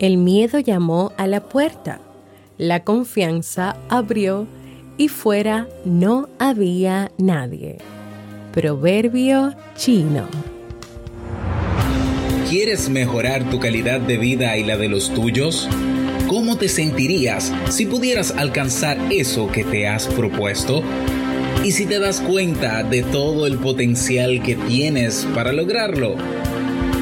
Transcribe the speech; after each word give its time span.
El 0.00 0.16
miedo 0.16 0.58
llamó 0.58 1.12
a 1.18 1.26
la 1.26 1.40
puerta, 1.40 2.00
la 2.56 2.84
confianza 2.84 3.76
abrió 3.90 4.46
y 4.96 5.08
fuera 5.08 5.68
no 5.84 6.30
había 6.38 7.12
nadie. 7.18 7.76
Proverbio 8.50 9.54
chino. 9.76 10.26
¿Quieres 12.48 12.88
mejorar 12.88 13.50
tu 13.50 13.60
calidad 13.60 14.00
de 14.00 14.16
vida 14.16 14.56
y 14.56 14.64
la 14.64 14.78
de 14.78 14.88
los 14.88 15.12
tuyos? 15.12 15.68
¿Cómo 16.28 16.56
te 16.56 16.70
sentirías 16.70 17.52
si 17.68 17.84
pudieras 17.84 18.30
alcanzar 18.30 18.96
eso 19.10 19.52
que 19.52 19.64
te 19.64 19.86
has 19.86 20.06
propuesto? 20.06 20.82
¿Y 21.62 21.72
si 21.72 21.84
te 21.84 21.98
das 21.98 22.22
cuenta 22.22 22.82
de 22.84 23.02
todo 23.02 23.46
el 23.46 23.58
potencial 23.58 24.42
que 24.42 24.54
tienes 24.54 25.28
para 25.34 25.52
lograrlo? 25.52 26.16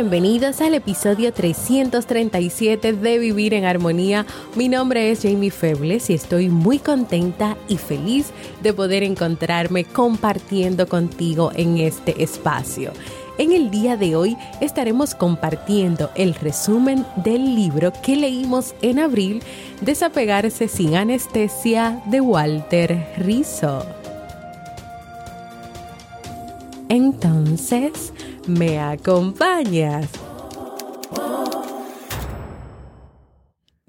Bienvenidos 0.00 0.62
al 0.62 0.72
episodio 0.72 1.30
337 1.30 2.94
de 2.94 3.18
Vivir 3.18 3.52
en 3.52 3.66
Armonía. 3.66 4.24
Mi 4.56 4.70
nombre 4.70 5.10
es 5.10 5.20
Jamie 5.20 5.50
Febles 5.50 6.08
y 6.08 6.14
estoy 6.14 6.48
muy 6.48 6.78
contenta 6.78 7.58
y 7.68 7.76
feliz 7.76 8.30
de 8.62 8.72
poder 8.72 9.02
encontrarme 9.02 9.84
compartiendo 9.84 10.88
contigo 10.88 11.52
en 11.54 11.76
este 11.76 12.22
espacio. 12.22 12.92
En 13.36 13.52
el 13.52 13.70
día 13.70 13.98
de 13.98 14.16
hoy 14.16 14.38
estaremos 14.62 15.14
compartiendo 15.14 16.10
el 16.14 16.34
resumen 16.34 17.04
del 17.16 17.54
libro 17.54 17.92
que 18.02 18.16
leímos 18.16 18.74
en 18.80 19.00
abril, 19.00 19.42
Desapegarse 19.82 20.66
sin 20.68 20.94
anestesia 20.94 22.02
de 22.06 22.22
Walter 22.22 23.06
Rizzo. 23.18 23.84
Entonces, 26.88 28.14
¿me 28.46 28.80
acompañas? 28.80 30.08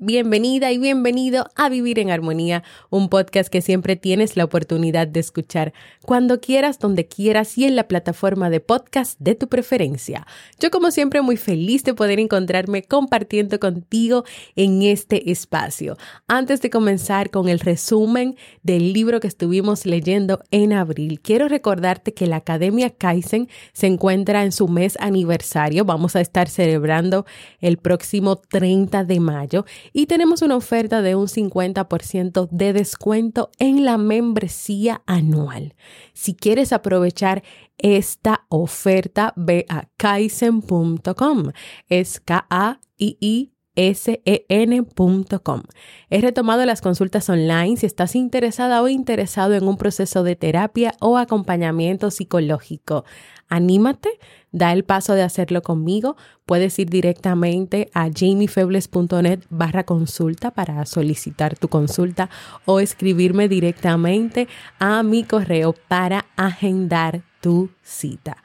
Bienvenida 0.03 0.71
y 0.71 0.79
bienvenido 0.79 1.45
a 1.55 1.69
Vivir 1.69 1.99
en 1.99 2.09
Armonía, 2.09 2.63
un 2.89 3.07
podcast 3.07 3.51
que 3.51 3.61
siempre 3.61 3.95
tienes 3.95 4.35
la 4.35 4.45
oportunidad 4.45 5.07
de 5.07 5.19
escuchar 5.19 5.73
cuando 6.07 6.41
quieras, 6.41 6.79
donde 6.79 7.05
quieras 7.05 7.55
y 7.55 7.65
en 7.65 7.75
la 7.75 7.87
plataforma 7.87 8.49
de 8.49 8.61
podcast 8.61 9.19
de 9.19 9.35
tu 9.35 9.47
preferencia. 9.47 10.25
Yo 10.59 10.71
como 10.71 10.89
siempre 10.89 11.21
muy 11.21 11.37
feliz 11.37 11.83
de 11.83 11.93
poder 11.93 12.19
encontrarme 12.19 12.81
compartiendo 12.81 13.59
contigo 13.59 14.23
en 14.55 14.81
este 14.81 15.29
espacio. 15.29 15.97
Antes 16.27 16.63
de 16.63 16.71
comenzar 16.71 17.29
con 17.29 17.47
el 17.47 17.59
resumen 17.59 18.35
del 18.63 18.93
libro 18.93 19.19
que 19.19 19.27
estuvimos 19.27 19.85
leyendo 19.85 20.41
en 20.49 20.73
abril, 20.73 21.19
quiero 21.19 21.47
recordarte 21.47 22.15
que 22.15 22.25
la 22.25 22.37
Academia 22.37 22.89
Kaizen 22.89 23.49
se 23.71 23.85
encuentra 23.85 24.45
en 24.45 24.51
su 24.51 24.67
mes 24.67 24.97
aniversario. 24.99 25.85
Vamos 25.85 26.15
a 26.15 26.21
estar 26.21 26.49
celebrando 26.49 27.27
el 27.59 27.77
próximo 27.77 28.37
30 28.37 29.03
de 29.03 29.19
mayo 29.19 29.63
y 29.93 30.05
tenemos 30.05 30.41
una 30.41 30.55
oferta 30.55 31.01
de 31.01 31.15
un 31.15 31.27
50% 31.27 32.49
de 32.49 32.73
descuento 32.73 33.51
en 33.59 33.85
la 33.85 33.97
membresía 33.97 35.01
anual. 35.05 35.75
Si 36.13 36.35
quieres 36.35 36.73
aprovechar 36.73 37.43
esta 37.77 38.45
oferta, 38.49 39.33
ve 39.35 39.65
a 39.69 39.89
kaizen.com. 39.97 41.51
Es 41.89 42.19
K-A-I-I 42.19 43.51
sen.com. 43.93 45.63
He 46.09 46.21
retomado 46.21 46.65
las 46.65 46.81
consultas 46.81 47.29
online 47.29 47.77
si 47.77 47.85
estás 47.85 48.15
interesada 48.15 48.81
o 48.81 48.87
interesado 48.87 49.53
en 49.53 49.67
un 49.67 49.77
proceso 49.77 50.23
de 50.23 50.35
terapia 50.35 50.93
o 50.99 51.17
acompañamiento 51.17 52.11
psicológico. 52.11 53.05
Anímate, 53.49 54.11
da 54.51 54.71
el 54.71 54.83
paso 54.83 55.13
de 55.13 55.23
hacerlo 55.23 55.61
conmigo. 55.61 56.15
Puedes 56.45 56.77
ir 56.79 56.89
directamente 56.89 57.89
a 57.93 58.09
jamiefebles.net 58.09 59.41
barra 59.49 59.83
consulta 59.83 60.51
para 60.51 60.85
solicitar 60.85 61.57
tu 61.57 61.67
consulta 61.67 62.29
o 62.65 62.79
escribirme 62.79 63.49
directamente 63.49 64.47
a 64.79 65.03
mi 65.03 65.23
correo 65.23 65.73
para 65.87 66.27
agendar 66.37 67.23
tu 67.41 67.71
cita. 67.81 68.37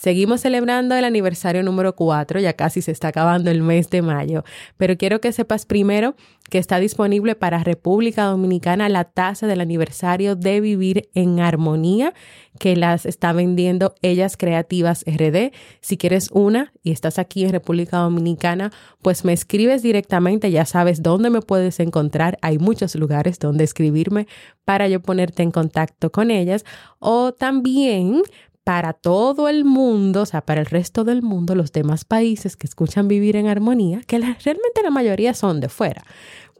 Seguimos 0.00 0.40
celebrando 0.40 0.94
el 0.94 1.04
aniversario 1.04 1.62
número 1.62 1.94
4, 1.94 2.40
ya 2.40 2.54
casi 2.54 2.80
se 2.80 2.90
está 2.90 3.08
acabando 3.08 3.50
el 3.50 3.60
mes 3.60 3.90
de 3.90 4.00
mayo, 4.00 4.44
pero 4.78 4.96
quiero 4.96 5.20
que 5.20 5.30
sepas 5.30 5.66
primero 5.66 6.14
que 6.48 6.56
está 6.56 6.78
disponible 6.80 7.34
para 7.34 7.62
República 7.62 8.24
Dominicana 8.24 8.88
la 8.88 9.04
tasa 9.04 9.46
del 9.46 9.60
aniversario 9.60 10.36
de 10.36 10.62
Vivir 10.62 11.10
en 11.12 11.40
Armonía, 11.40 12.14
que 12.58 12.76
las 12.76 13.04
está 13.04 13.34
vendiendo 13.34 13.94
Ellas 14.00 14.38
Creativas 14.38 15.04
RD. 15.06 15.52
Si 15.82 15.98
quieres 15.98 16.30
una 16.32 16.72
y 16.82 16.92
estás 16.92 17.18
aquí 17.18 17.44
en 17.44 17.52
República 17.52 17.98
Dominicana, 17.98 18.72
pues 19.02 19.26
me 19.26 19.34
escribes 19.34 19.82
directamente, 19.82 20.50
ya 20.50 20.64
sabes 20.64 21.02
dónde 21.02 21.28
me 21.28 21.42
puedes 21.42 21.78
encontrar. 21.78 22.38
Hay 22.40 22.58
muchos 22.58 22.94
lugares 22.94 23.38
donde 23.38 23.64
escribirme 23.64 24.26
para 24.64 24.88
yo 24.88 25.00
ponerte 25.00 25.42
en 25.42 25.50
contacto 25.50 26.10
con 26.10 26.30
ellas. 26.30 26.64
O 26.98 27.32
también 27.32 28.22
para 28.64 28.92
todo 28.92 29.48
el 29.48 29.64
mundo, 29.64 30.22
o 30.22 30.26
sea, 30.26 30.42
para 30.42 30.60
el 30.60 30.66
resto 30.66 31.04
del 31.04 31.22
mundo, 31.22 31.54
los 31.54 31.72
demás 31.72 32.04
países 32.04 32.56
que 32.56 32.66
escuchan 32.66 33.08
vivir 33.08 33.36
en 33.36 33.48
armonía, 33.48 34.02
que 34.06 34.18
realmente 34.18 34.82
la 34.82 34.90
mayoría 34.90 35.34
son 35.34 35.60
de 35.60 35.68
fuera, 35.68 36.04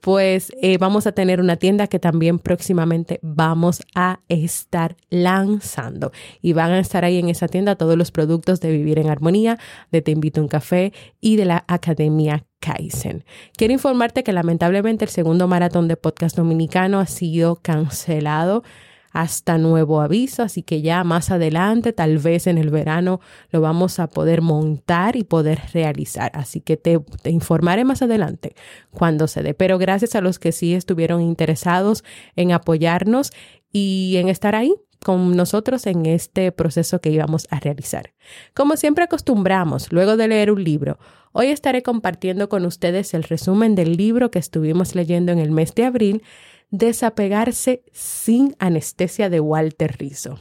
pues 0.00 0.50
eh, 0.62 0.78
vamos 0.78 1.06
a 1.06 1.12
tener 1.12 1.40
una 1.40 1.56
tienda 1.56 1.86
que 1.86 1.98
también 1.98 2.38
próximamente 2.38 3.20
vamos 3.22 3.82
a 3.94 4.20
estar 4.28 4.96
lanzando. 5.10 6.12
Y 6.40 6.52
van 6.52 6.72
a 6.72 6.80
estar 6.80 7.04
ahí 7.04 7.18
en 7.18 7.28
esa 7.28 7.48
tienda 7.48 7.76
todos 7.76 7.96
los 7.96 8.10
productos 8.10 8.60
de 8.60 8.72
Vivir 8.72 8.98
en 8.98 9.10
Armonía, 9.10 9.58
de 9.90 10.02
Te 10.02 10.10
Invito 10.10 10.40
a 10.40 10.44
un 10.44 10.48
Café 10.48 10.92
y 11.20 11.36
de 11.36 11.44
la 11.44 11.64
Academia 11.68 12.46
Kaizen. 12.60 13.24
Quiero 13.56 13.72
informarte 13.72 14.22
que 14.22 14.32
lamentablemente 14.32 15.04
el 15.04 15.10
segundo 15.10 15.48
maratón 15.48 15.88
de 15.88 15.96
podcast 15.96 16.36
dominicano 16.36 16.98
ha 16.98 17.06
sido 17.06 17.56
cancelado 17.56 18.62
hasta 19.10 19.58
nuevo 19.58 20.00
aviso, 20.00 20.42
así 20.42 20.62
que 20.62 20.82
ya 20.82 21.04
más 21.04 21.30
adelante, 21.30 21.92
tal 21.92 22.18
vez 22.18 22.46
en 22.46 22.58
el 22.58 22.70
verano, 22.70 23.20
lo 23.50 23.60
vamos 23.60 23.98
a 23.98 24.06
poder 24.06 24.40
montar 24.40 25.16
y 25.16 25.24
poder 25.24 25.60
realizar. 25.72 26.30
Así 26.34 26.60
que 26.60 26.76
te, 26.76 27.00
informaré 27.24 27.84
más 27.84 28.02
adelante 28.02 28.54
cuando 28.90 29.26
se 29.26 29.42
dé. 29.42 29.54
Pero 29.54 29.78
gracias 29.78 30.14
a 30.14 30.20
los 30.20 30.38
que 30.38 30.52
sí 30.52 30.74
estuvieron 30.74 31.20
interesados 31.22 32.04
en 32.36 32.52
apoyarnos 32.52 33.32
y 33.72 34.16
en 34.18 34.28
estar 34.28 34.54
ahí 34.54 34.74
con 35.02 35.34
nosotros 35.34 35.86
en 35.86 36.06
este 36.06 36.52
proceso 36.52 37.00
que 37.00 37.10
íbamos 37.10 37.46
a 37.50 37.58
realizar. 37.58 38.12
Como 38.54 38.76
siempre 38.76 39.04
acostumbramos, 39.04 39.92
luego 39.92 40.16
de 40.16 40.28
leer 40.28 40.50
un 40.50 40.62
libro, 40.62 40.98
hoy 41.32 41.46
estaré 41.46 41.82
compartiendo 41.82 42.48
con 42.48 42.66
ustedes 42.66 43.14
el 43.14 43.22
resumen 43.22 43.74
del 43.74 43.96
libro 43.96 44.30
que 44.30 44.38
estuvimos 44.38 44.94
leyendo 44.94 45.32
en 45.32 45.38
el 45.38 45.50
mes 45.50 45.74
de 45.74 45.86
abril 45.86 46.22
Desapegarse 46.70 47.82
sin 47.92 48.54
anestesia 48.58 49.28
de 49.28 49.40
Walter 49.40 49.96
Rizzo. 49.98 50.40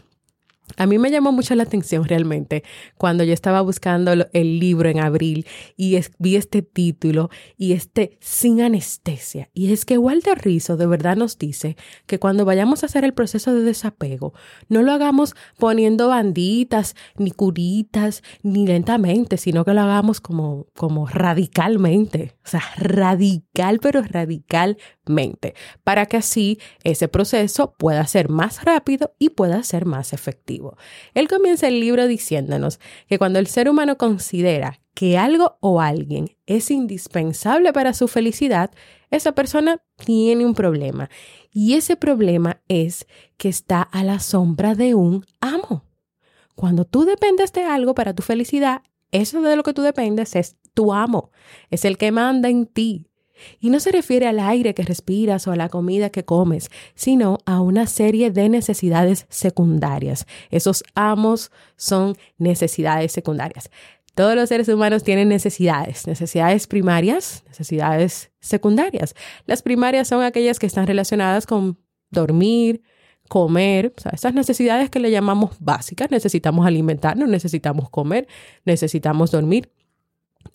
A 0.77 0.85
mí 0.85 0.97
me 0.97 1.11
llamó 1.11 1.31
mucho 1.31 1.55
la 1.55 1.63
atención 1.63 2.05
realmente 2.05 2.63
cuando 2.97 3.23
yo 3.23 3.33
estaba 3.33 3.61
buscando 3.61 4.13
el 4.13 4.59
libro 4.59 4.89
en 4.89 4.99
abril 4.99 5.45
y 5.75 5.99
vi 6.19 6.35
este 6.35 6.61
título 6.61 7.29
y 7.57 7.73
este 7.73 8.17
sin 8.21 8.61
anestesia. 8.61 9.49
Y 9.53 9.73
es 9.73 9.85
que 9.85 9.97
Walter 9.97 10.37
Rizzo 10.37 10.77
de 10.77 10.87
verdad 10.87 11.17
nos 11.17 11.37
dice 11.37 11.75
que 12.05 12.19
cuando 12.19 12.45
vayamos 12.45 12.83
a 12.83 12.85
hacer 12.85 13.03
el 13.03 13.13
proceso 13.13 13.53
de 13.53 13.63
desapego, 13.63 14.33
no 14.67 14.81
lo 14.81 14.91
hagamos 14.91 15.35
poniendo 15.57 16.09
banditas, 16.09 16.95
ni 17.17 17.31
curitas, 17.31 18.23
ni 18.43 18.67
lentamente, 18.67 19.37
sino 19.37 19.65
que 19.65 19.73
lo 19.73 19.81
hagamos 19.81 20.21
como, 20.21 20.67
como 20.75 21.07
radicalmente. 21.07 22.35
O 22.45 22.47
sea, 22.47 22.63
radical, 22.77 23.79
pero 23.79 24.01
radicalmente 24.01 24.81
para 25.83 26.05
que 26.05 26.17
así 26.17 26.59
ese 26.83 27.07
proceso 27.07 27.73
pueda 27.77 28.05
ser 28.07 28.29
más 28.29 28.63
rápido 28.63 29.13
y 29.19 29.29
pueda 29.29 29.63
ser 29.63 29.85
más 29.85 30.13
efectivo. 30.13 30.77
Él 31.13 31.27
comienza 31.27 31.67
el 31.67 31.79
libro 31.79 32.07
diciéndonos 32.07 32.79
que 33.07 33.17
cuando 33.17 33.39
el 33.39 33.47
ser 33.47 33.69
humano 33.69 33.97
considera 33.97 34.79
que 34.93 35.17
algo 35.17 35.57
o 35.61 35.81
alguien 35.81 36.35
es 36.45 36.71
indispensable 36.71 37.71
para 37.73 37.93
su 37.93 38.07
felicidad, 38.07 38.71
esa 39.11 39.31
persona 39.33 39.81
tiene 40.03 40.45
un 40.45 40.53
problema. 40.53 41.09
Y 41.51 41.75
ese 41.75 41.95
problema 41.95 42.61
es 42.67 43.07
que 43.37 43.49
está 43.49 43.81
a 43.81 44.03
la 44.03 44.19
sombra 44.19 44.75
de 44.75 44.95
un 44.95 45.25
amo. 45.39 45.85
Cuando 46.55 46.85
tú 46.85 47.05
dependes 47.05 47.53
de 47.53 47.63
algo 47.63 47.95
para 47.95 48.13
tu 48.13 48.21
felicidad, 48.21 48.81
eso 49.11 49.41
de 49.41 49.55
lo 49.55 49.63
que 49.63 49.73
tú 49.73 49.81
dependes 49.81 50.35
es 50.35 50.57
tu 50.73 50.93
amo, 50.93 51.31
es 51.69 51.85
el 51.85 51.97
que 51.97 52.11
manda 52.11 52.49
en 52.49 52.65
ti. 52.65 53.08
Y 53.59 53.69
no 53.69 53.79
se 53.79 53.91
refiere 53.91 54.27
al 54.27 54.39
aire 54.39 54.73
que 54.73 54.83
respiras 54.83 55.47
o 55.47 55.51
a 55.51 55.55
la 55.55 55.69
comida 55.69 56.09
que 56.09 56.25
comes, 56.25 56.69
sino 56.95 57.39
a 57.45 57.61
una 57.61 57.87
serie 57.87 58.31
de 58.31 58.49
necesidades 58.49 59.25
secundarias. 59.29 60.25
Esos 60.49 60.83
amos 60.95 61.51
son 61.75 62.15
necesidades 62.37 63.11
secundarias. 63.11 63.69
Todos 64.15 64.35
los 64.35 64.49
seres 64.49 64.67
humanos 64.67 65.03
tienen 65.03 65.29
necesidades, 65.29 66.05
necesidades 66.05 66.67
primarias, 66.67 67.43
necesidades 67.47 68.31
secundarias. 68.41 69.15
Las 69.45 69.61
primarias 69.61 70.07
son 70.09 70.23
aquellas 70.23 70.59
que 70.59 70.65
están 70.65 70.87
relacionadas 70.87 71.45
con 71.45 71.77
dormir, 72.09 72.81
comer, 73.29 73.93
o 73.97 74.01
sea, 74.01 74.11
esas 74.13 74.33
necesidades 74.33 74.89
que 74.89 74.99
le 74.99 75.11
llamamos 75.11 75.51
básicas. 75.59 76.11
Necesitamos 76.11 76.65
alimentarnos, 76.65 77.29
necesitamos 77.29 77.89
comer, 77.89 78.27
necesitamos 78.65 79.31
dormir. 79.31 79.71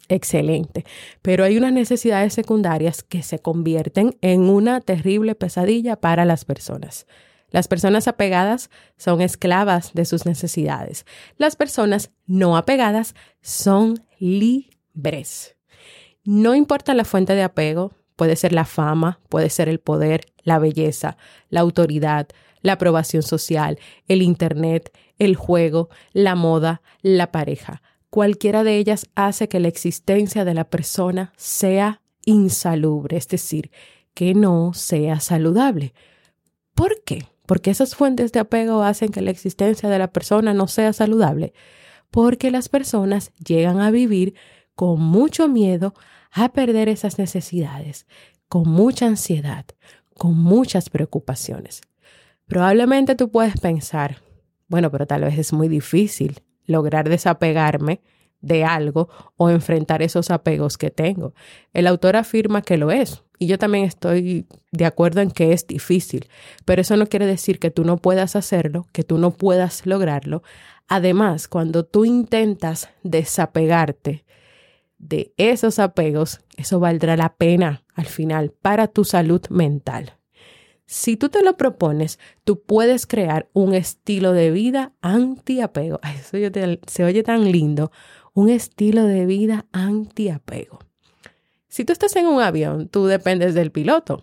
Excelente. 0.08 0.84
Pero 1.22 1.44
hay 1.44 1.56
unas 1.56 1.72
necesidades 1.72 2.34
secundarias 2.34 3.02
que 3.02 3.22
se 3.22 3.38
convierten 3.38 4.16
en 4.20 4.42
una 4.42 4.80
terrible 4.80 5.34
pesadilla 5.34 5.96
para 5.96 6.24
las 6.24 6.44
personas. 6.44 7.06
Las 7.50 7.68
personas 7.68 8.08
apegadas 8.08 8.68
son 8.96 9.20
esclavas 9.20 9.92
de 9.94 10.04
sus 10.04 10.26
necesidades. 10.26 11.06
Las 11.36 11.56
personas 11.56 12.10
no 12.26 12.56
apegadas 12.56 13.14
son 13.42 14.04
libres. 14.18 15.56
No 16.24 16.54
importa 16.54 16.94
la 16.94 17.04
fuente 17.04 17.34
de 17.34 17.42
apego, 17.42 17.92
puede 18.16 18.36
ser 18.36 18.52
la 18.52 18.64
fama, 18.64 19.20
puede 19.28 19.50
ser 19.50 19.68
el 19.68 19.78
poder, 19.78 20.26
la 20.42 20.58
belleza, 20.58 21.16
la 21.48 21.60
autoridad, 21.60 22.28
la 22.60 22.72
aprobación 22.72 23.22
social, 23.22 23.78
el 24.08 24.22
Internet, 24.22 24.90
el 25.18 25.36
juego, 25.36 25.90
la 26.12 26.34
moda, 26.34 26.82
la 27.02 27.30
pareja. 27.30 27.82
Cualquiera 28.14 28.62
de 28.62 28.78
ellas 28.78 29.10
hace 29.16 29.48
que 29.48 29.58
la 29.58 29.66
existencia 29.66 30.44
de 30.44 30.54
la 30.54 30.70
persona 30.70 31.32
sea 31.36 32.00
insalubre, 32.24 33.16
es 33.16 33.26
decir, 33.26 33.72
que 34.14 34.34
no 34.34 34.72
sea 34.72 35.18
saludable. 35.18 35.94
¿Por 36.76 37.02
qué? 37.02 37.26
Porque 37.44 37.72
esas 37.72 37.96
fuentes 37.96 38.30
de 38.30 38.38
apego 38.38 38.84
hacen 38.84 39.10
que 39.10 39.20
la 39.20 39.32
existencia 39.32 39.88
de 39.88 39.98
la 39.98 40.12
persona 40.12 40.54
no 40.54 40.68
sea 40.68 40.92
saludable. 40.92 41.54
Porque 42.12 42.52
las 42.52 42.68
personas 42.68 43.32
llegan 43.44 43.80
a 43.80 43.90
vivir 43.90 44.34
con 44.76 45.00
mucho 45.00 45.48
miedo 45.48 45.92
a 46.30 46.52
perder 46.52 46.88
esas 46.88 47.18
necesidades, 47.18 48.06
con 48.48 48.68
mucha 48.68 49.06
ansiedad, 49.06 49.66
con 50.16 50.38
muchas 50.38 50.88
preocupaciones. 50.88 51.80
Probablemente 52.46 53.16
tú 53.16 53.32
puedes 53.32 53.58
pensar, 53.58 54.18
bueno, 54.68 54.92
pero 54.92 55.04
tal 55.04 55.22
vez 55.22 55.36
es 55.36 55.52
muy 55.52 55.66
difícil 55.66 56.44
lograr 56.66 57.08
desapegarme 57.08 58.00
de 58.40 58.64
algo 58.64 59.08
o 59.36 59.48
enfrentar 59.48 60.02
esos 60.02 60.30
apegos 60.30 60.76
que 60.76 60.90
tengo. 60.90 61.34
El 61.72 61.86
autor 61.86 62.16
afirma 62.16 62.62
que 62.62 62.76
lo 62.76 62.90
es 62.90 63.22
y 63.38 63.46
yo 63.46 63.58
también 63.58 63.84
estoy 63.84 64.46
de 64.70 64.84
acuerdo 64.84 65.20
en 65.20 65.30
que 65.30 65.52
es 65.52 65.66
difícil, 65.66 66.28
pero 66.64 66.82
eso 66.82 66.96
no 66.96 67.06
quiere 67.06 67.26
decir 67.26 67.58
que 67.58 67.70
tú 67.70 67.84
no 67.84 67.96
puedas 67.96 68.36
hacerlo, 68.36 68.86
que 68.92 69.02
tú 69.02 69.18
no 69.18 69.30
puedas 69.32 69.86
lograrlo. 69.86 70.42
Además, 70.88 71.48
cuando 71.48 71.84
tú 71.84 72.04
intentas 72.04 72.90
desapegarte 73.02 74.24
de 74.98 75.32
esos 75.36 75.78
apegos, 75.78 76.40
eso 76.56 76.80
valdrá 76.80 77.16
la 77.16 77.34
pena 77.34 77.82
al 77.94 78.06
final 78.06 78.50
para 78.50 78.88
tu 78.88 79.04
salud 79.04 79.42
mental. 79.48 80.18
Si 80.86 81.16
tú 81.16 81.28
te 81.28 81.42
lo 81.42 81.56
propones, 81.56 82.18
tú 82.44 82.62
puedes 82.62 83.06
crear 83.06 83.48
un 83.52 83.74
estilo 83.74 84.32
de 84.32 84.50
vida 84.50 84.92
antiapego. 85.00 86.00
Eso 86.02 86.36
se 86.86 87.04
oye 87.04 87.22
tan 87.22 87.50
lindo. 87.50 87.90
Un 88.34 88.50
estilo 88.50 89.04
de 89.04 89.26
vida 89.26 89.66
antiapego. 89.72 90.80
Si 91.68 91.84
tú 91.84 91.92
estás 91.92 92.14
en 92.16 92.26
un 92.26 92.40
avión, 92.40 92.88
tú 92.88 93.06
dependes 93.06 93.54
del 93.54 93.72
piloto. 93.72 94.22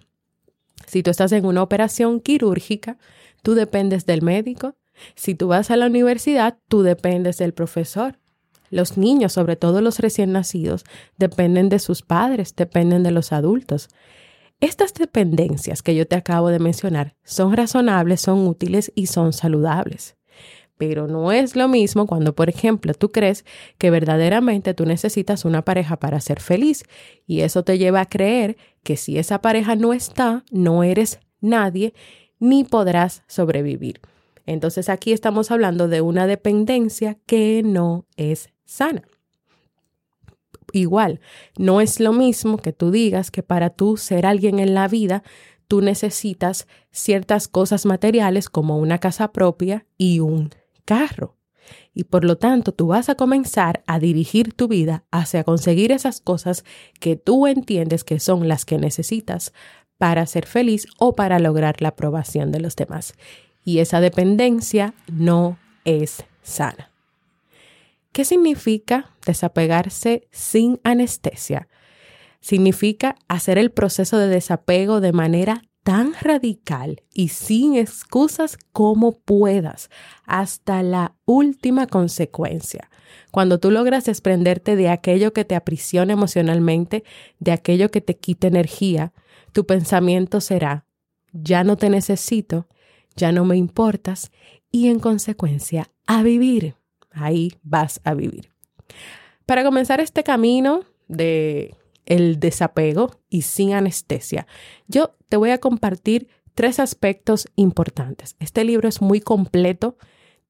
Si 0.86 1.04
tú 1.04 1.12
estás 1.12 1.32
en 1.32 1.46
una 1.46 1.64
operación 1.64 2.20
quirúrgica, 2.20 2.98
tú 3.42 3.56
dependes 3.56 4.06
del 4.06 4.22
médico. 4.22 4.76
Si 5.16 5.36
tú 5.36 5.48
vas 5.48 5.72
a 5.72 5.78
la 5.78 5.88
universidad, 5.88 6.58
tú 6.68 6.84
dependes 6.84 7.38
del 7.38 7.54
profesor. 7.54 8.20
Los 8.70 8.98
niños, 8.98 9.34
sobre 9.34 9.58
todo 9.58 9.82
los 9.82 10.00
recién 10.00 10.32
nacidos, 10.32 10.86
dependen 11.18 11.70
de 11.70 11.80
sus 11.80 12.02
padres, 12.04 12.56
dependen 12.56 13.04
de 13.04 13.12
los 13.12 13.34
adultos. 13.34 13.90
Estas 14.62 14.94
dependencias 14.94 15.82
que 15.82 15.96
yo 15.96 16.08
te 16.08 16.16
acabo 16.16 16.50
de 16.50 16.60
mencionar 16.60 17.16
son 17.24 17.58
razonables, 17.58 18.22
son 18.22 18.46
útiles 18.48 18.92
y 18.94 19.08
son 19.08 19.34
saludables. 19.34 20.16
Pero 20.78 21.08
no 21.08 21.32
es 21.32 21.56
lo 21.56 21.68
mismo 21.68 22.06
cuando, 22.06 22.36
por 22.36 22.48
ejemplo, 22.48 22.94
tú 22.94 23.12
crees 23.12 23.44
que 23.80 23.90
verdaderamente 23.90 24.76
tú 24.76 24.86
necesitas 24.86 25.46
una 25.46 25.64
pareja 25.64 25.98
para 25.98 26.22
ser 26.22 26.40
feliz 26.40 26.84
y 27.26 27.42
eso 27.42 27.64
te 27.64 27.80
lleva 27.80 28.02
a 28.02 28.10
creer 28.10 28.56
que 28.84 28.98
si 28.98 29.18
esa 29.18 29.42
pareja 29.42 29.76
no 29.76 29.94
está, 29.94 30.44
no 30.52 30.84
eres 30.84 31.20
nadie 31.40 31.96
ni 32.40 32.64
podrás 32.64 33.24
sobrevivir. 33.26 34.00
Entonces 34.46 34.90
aquí 34.90 35.12
estamos 35.12 35.50
hablando 35.50 35.88
de 35.88 36.02
una 36.02 36.28
dependencia 36.28 37.18
que 37.26 37.64
no 37.66 38.06
es 38.16 38.50
sana 38.64 39.02
igual, 40.74 41.20
no 41.58 41.82
es 41.82 42.00
lo 42.00 42.14
mismo 42.14 42.58
que 42.58 42.74
tú 42.74 42.92
digas 42.92 43.32
que 43.32 43.44
para 43.44 43.70
tú 43.70 43.98
ser 43.98 44.26
alguien 44.26 44.60
en 44.60 44.74
la 44.74 44.88
vida, 44.88 45.24
tú 45.68 45.82
necesitas 45.82 46.68
ciertas 46.92 47.48
cosas 47.48 47.86
materiales 47.86 48.50
como 48.50 48.78
una 48.78 48.98
casa 48.98 49.32
propia 49.32 49.86
y 49.98 50.20
un 50.20 50.50
carro. 50.86 51.38
Y 51.94 52.06
por 52.06 52.26
lo 52.26 52.38
tanto, 52.38 52.74
tú 52.74 52.88
vas 52.88 53.10
a 53.10 53.16
comenzar 53.16 53.84
a 53.88 54.00
dirigir 54.00 54.54
tu 54.54 54.68
vida 54.68 55.06
hacia 55.12 55.44
conseguir 55.44 55.92
esas 55.92 56.22
cosas 56.22 56.66
que 57.00 57.16
tú 57.16 57.48
entiendes 57.48 58.04
que 58.04 58.20
son 58.20 58.48
las 58.48 58.66
que 58.66 58.78
necesitas 58.78 59.54
para 59.98 60.26
ser 60.26 60.46
feliz 60.46 60.88
o 60.98 61.16
para 61.16 61.40
lograr 61.40 61.82
la 61.82 61.90
aprobación 61.90 62.52
de 62.52 62.60
los 62.60 62.76
demás. 62.76 63.14
Y 63.64 63.80
esa 63.80 64.02
dependencia 64.02 64.94
no 65.08 65.58
es 65.86 66.26
sana. 66.42 66.91
¿Qué 68.12 68.26
significa 68.26 69.16
desapegarse 69.26 70.28
sin 70.32 70.82
anestesia? 70.84 71.70
Significa 72.42 73.16
hacer 73.30 73.58
el 73.58 73.72
proceso 73.72 74.18
de 74.18 74.28
desapego 74.28 75.00
de 75.00 75.14
manera 75.14 75.62
tan 75.84 76.14
radical 76.22 77.04
y 77.14 77.30
sin 77.30 77.76
excusas 77.76 78.58
como 78.74 79.14
puedas, 79.14 79.90
hasta 80.26 80.84
la 80.84 81.16
última 81.26 81.88
consecuencia. 81.88 82.90
Cuando 83.32 83.60
tú 83.60 83.72
logras 83.72 84.06
desprenderte 84.06 84.76
de 84.76 84.90
aquello 84.90 85.32
que 85.32 85.46
te 85.46 85.56
aprisiona 85.56 86.14
emocionalmente, 86.14 87.04
de 87.40 87.52
aquello 87.54 87.92
que 87.92 88.02
te 88.02 88.18
quita 88.18 88.48
energía, 88.48 89.14
tu 89.54 89.66
pensamiento 89.66 90.42
será, 90.42 90.86
ya 91.32 91.64
no 91.64 91.78
te 91.78 91.90
necesito, 91.90 92.68
ya 93.16 93.32
no 93.32 93.46
me 93.46 93.56
importas 93.56 94.32
y 94.70 94.90
en 94.90 95.00
consecuencia 95.00 95.92
a 96.06 96.24
vivir 96.24 96.76
ahí 97.12 97.54
vas 97.64 98.02
a 98.04 98.14
vivir. 98.14 98.50
Para 99.46 99.64
comenzar 99.64 100.00
este 100.00 100.24
camino 100.24 100.82
de 101.08 101.76
el 102.06 102.40
desapego 102.40 103.12
y 103.30 103.44
sin 103.44 103.74
anestesia, 103.74 104.48
yo 104.88 105.16
te 105.30 105.38
voy 105.38 105.52
a 105.52 105.60
compartir 105.60 106.28
tres 106.54 106.80
aspectos 106.80 107.48
importantes. 107.56 108.36
Este 108.40 108.64
libro 108.64 108.88
es 108.90 109.02
muy 109.02 109.22
completo, 109.22 109.98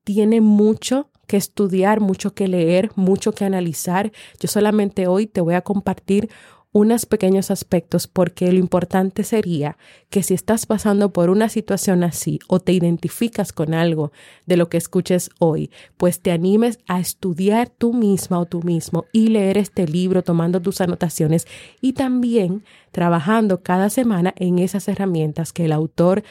tiene 0.04 0.42
mucho 0.42 1.10
que 1.28 1.38
estudiar, 1.38 2.00
mucho 2.02 2.34
que 2.34 2.48
leer, 2.48 2.92
mucho 2.96 3.32
que 3.32 3.46
analizar. 3.46 4.12
Yo 4.40 4.48
solamente 4.48 5.08
hoy 5.08 5.28
te 5.28 5.42
voy 5.42 5.54
a 5.54 5.62
compartir 5.62 6.30
unos 6.74 7.06
pequeños 7.06 7.52
aspectos 7.52 8.08
porque 8.08 8.52
lo 8.52 8.60
importante 8.60 9.24
sería 9.24 9.78
que 10.10 10.24
si 10.24 10.34
estás 10.34 10.66
pasando 10.66 11.12
por 11.12 11.30
una 11.30 11.50
situación 11.50 12.04
así 12.04 12.40
o 12.48 12.60
te 12.60 12.72
identificas 12.72 13.52
con 13.52 13.74
algo 13.74 14.12
de 14.46 14.58
lo 14.58 14.70
que 14.70 14.78
escuches 14.78 15.30
hoy, 15.40 15.70
pues 15.98 16.22
te 16.22 16.32
animes 16.32 16.80
a 16.88 17.00
estudiar 17.00 17.70
tú 17.70 17.94
misma 17.94 18.40
o 18.40 18.46
tú 18.46 18.64
mismo 18.64 19.06
y 19.12 19.28
leer 19.28 19.58
este 19.58 19.86
libro 19.86 20.24
tomando 20.24 20.62
tus 20.62 20.80
anotaciones 20.80 21.46
y 21.82 21.94
también 21.94 22.64
trabajando 22.92 23.62
cada 23.62 23.90
semana 23.90 24.34
en 24.38 24.60
esas 24.60 24.88
herramientas 24.88 25.52
que 25.52 25.66
el 25.66 25.74
autor 25.74 26.24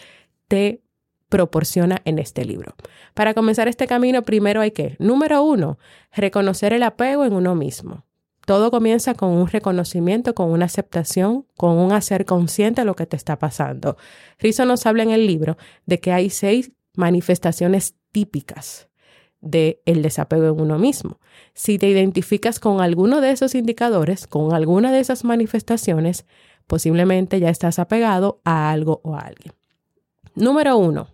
te 0.49 0.83
proporciona 1.29 2.01
en 2.05 2.19
este 2.19 2.45
libro. 2.45 2.75
Para 3.15 3.35
comenzar 3.35 3.69
este 3.69 3.87
camino, 3.87 4.23
primero 4.23 4.61
hay 4.61 4.73
que, 4.73 4.97
número 4.99 5.43
uno, 5.43 5.79
reconocer 6.13 6.73
el 6.73 6.83
apego 6.83 7.25
en 7.25 7.35
uno 7.35 7.55
mismo. 7.55 8.05
Todo 8.47 8.71
comienza 8.71 9.15
con 9.15 9.31
un 9.31 9.47
reconocimiento, 9.47 10.35
con 10.35 10.51
una 10.51 10.65
aceptación, 10.65 11.47
con 11.57 11.79
un 11.79 11.93
hacer 11.93 12.25
consciente 12.25 12.81
de 12.81 12.85
lo 12.85 12.97
que 12.97 13.07
te 13.07 13.17
está 13.17 13.39
pasando. 13.39 13.97
Rizzo 14.39 14.65
nos 14.65 14.87
habla 14.87 15.03
en 15.03 15.11
el 15.11 15.27
libro 15.27 15.57
de 15.87 16.01
que 16.01 16.13
hay 16.13 16.31
seis 16.31 16.73
manifestaciones 16.95 17.95
típicas 18.13 18.89
del 19.41 19.79
el 19.87 20.03
desapego 20.03 20.49
en 20.49 20.61
uno 20.61 20.79
mismo. 20.79 21.21
Si 21.55 21.79
te 21.79 21.89
identificas 21.89 22.61
con 22.61 22.81
alguno 22.81 23.21
de 23.21 23.31
esos 23.31 23.55
indicadores, 23.55 24.27
con 24.27 24.53
alguna 24.53 24.93
de 24.93 25.01
esas 25.01 25.25
manifestaciones, 25.25 26.27
posiblemente 26.67 27.41
ya 27.41 27.51
estás 27.51 27.79
apegado 27.79 28.41
a 28.45 28.71
algo 28.71 29.01
o 29.05 29.15
a 29.15 29.21
alguien. 29.21 29.55
Número 30.35 30.77
uno 30.77 31.09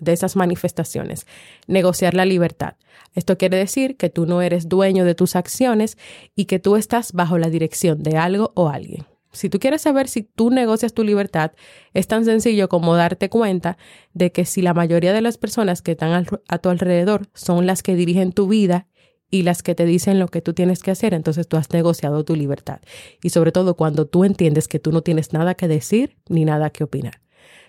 de 0.00 0.12
esas 0.12 0.36
manifestaciones, 0.36 1.26
negociar 1.66 2.14
la 2.14 2.24
libertad. 2.24 2.74
Esto 3.14 3.38
quiere 3.38 3.56
decir 3.56 3.96
que 3.96 4.10
tú 4.10 4.26
no 4.26 4.42
eres 4.42 4.68
dueño 4.68 5.04
de 5.04 5.14
tus 5.14 5.36
acciones 5.36 5.96
y 6.34 6.46
que 6.46 6.58
tú 6.58 6.76
estás 6.76 7.12
bajo 7.12 7.38
la 7.38 7.50
dirección 7.50 8.02
de 8.02 8.16
algo 8.16 8.52
o 8.54 8.68
alguien. 8.68 9.06
Si 9.32 9.48
tú 9.48 9.60
quieres 9.60 9.82
saber 9.82 10.08
si 10.08 10.22
tú 10.22 10.50
negocias 10.50 10.92
tu 10.92 11.04
libertad, 11.04 11.52
es 11.94 12.08
tan 12.08 12.24
sencillo 12.24 12.68
como 12.68 12.96
darte 12.96 13.28
cuenta 13.28 13.78
de 14.12 14.32
que 14.32 14.44
si 14.44 14.60
la 14.60 14.74
mayoría 14.74 15.12
de 15.12 15.20
las 15.20 15.38
personas 15.38 15.82
que 15.82 15.92
están 15.92 16.26
a 16.48 16.58
tu 16.58 16.68
alrededor 16.68 17.28
son 17.34 17.66
las 17.66 17.82
que 17.82 17.94
dirigen 17.94 18.32
tu 18.32 18.48
vida 18.48 18.88
y 19.30 19.42
las 19.42 19.62
que 19.62 19.76
te 19.76 19.84
dicen 19.84 20.18
lo 20.18 20.26
que 20.26 20.42
tú 20.42 20.52
tienes 20.52 20.82
que 20.82 20.90
hacer, 20.90 21.14
entonces 21.14 21.46
tú 21.46 21.56
has 21.56 21.70
negociado 21.70 22.24
tu 22.24 22.34
libertad. 22.34 22.80
Y 23.22 23.30
sobre 23.30 23.52
todo 23.52 23.76
cuando 23.76 24.06
tú 24.06 24.24
entiendes 24.24 24.66
que 24.66 24.80
tú 24.80 24.90
no 24.90 25.02
tienes 25.02 25.32
nada 25.32 25.54
que 25.54 25.68
decir 25.68 26.16
ni 26.28 26.44
nada 26.44 26.70
que 26.70 26.82
opinar. 26.82 27.20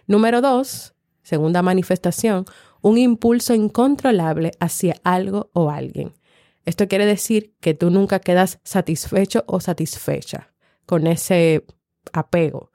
Número 0.07 0.41
dos, 0.41 0.95
segunda 1.23 1.61
manifestación, 1.61 2.45
un 2.81 2.97
impulso 2.97 3.53
incontrolable 3.53 4.51
hacia 4.59 4.95
algo 5.03 5.49
o 5.53 5.69
alguien. 5.69 6.13
Esto 6.65 6.87
quiere 6.87 7.05
decir 7.05 7.55
que 7.59 7.73
tú 7.73 7.89
nunca 7.89 8.19
quedas 8.19 8.59
satisfecho 8.63 9.43
o 9.47 9.59
satisfecha 9.59 10.53
con 10.85 11.07
ese 11.07 11.65
apego, 12.13 12.71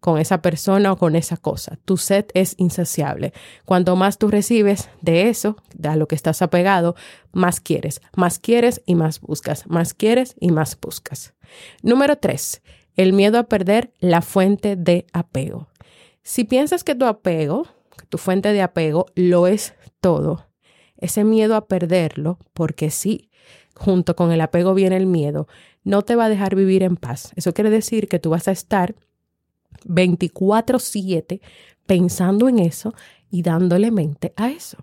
con 0.00 0.18
esa 0.18 0.42
persona 0.42 0.92
o 0.92 0.96
con 0.96 1.16
esa 1.16 1.36
cosa. 1.36 1.78
Tu 1.84 1.96
sed 1.96 2.26
es 2.34 2.54
insaciable. 2.58 3.32
Cuanto 3.64 3.94
más 3.96 4.18
tú 4.18 4.28
recibes 4.28 4.88
de 5.02 5.28
eso, 5.28 5.56
de 5.74 5.88
a 5.88 5.96
lo 5.96 6.08
que 6.08 6.14
estás 6.14 6.42
apegado, 6.42 6.96
más 7.32 7.60
quieres, 7.60 8.00
más 8.16 8.38
quieres 8.38 8.82
y 8.86 8.94
más 8.94 9.20
buscas, 9.20 9.66
más 9.66 9.94
quieres 9.94 10.34
y 10.40 10.50
más 10.50 10.78
buscas. 10.80 11.34
Número 11.82 12.16
tres, 12.16 12.62
el 12.96 13.12
miedo 13.12 13.38
a 13.38 13.44
perder 13.44 13.92
la 14.00 14.22
fuente 14.22 14.76
de 14.76 15.06
apego. 15.12 15.68
Si 16.22 16.44
piensas 16.44 16.84
que 16.84 16.94
tu 16.94 17.06
apego 17.06 17.66
tu 18.08 18.18
fuente 18.18 18.52
de 18.52 18.62
apego 18.62 19.06
lo 19.14 19.46
es 19.46 19.74
todo. 20.00 20.46
Ese 20.96 21.24
miedo 21.24 21.54
a 21.54 21.66
perderlo, 21.66 22.38
porque 22.54 22.90
sí, 22.90 23.30
junto 23.74 24.16
con 24.16 24.32
el 24.32 24.40
apego 24.40 24.74
viene 24.74 24.96
el 24.96 25.06
miedo, 25.06 25.46
no 25.84 26.02
te 26.02 26.16
va 26.16 26.26
a 26.26 26.28
dejar 26.28 26.54
vivir 26.54 26.82
en 26.82 26.96
paz. 26.96 27.32
Eso 27.36 27.54
quiere 27.54 27.70
decir 27.70 28.08
que 28.08 28.18
tú 28.18 28.30
vas 28.30 28.48
a 28.48 28.52
estar 28.52 28.94
24/7 29.84 31.40
pensando 31.86 32.48
en 32.48 32.58
eso 32.58 32.94
y 33.30 33.42
dándole 33.42 33.90
mente 33.90 34.32
a 34.36 34.50
eso. 34.50 34.78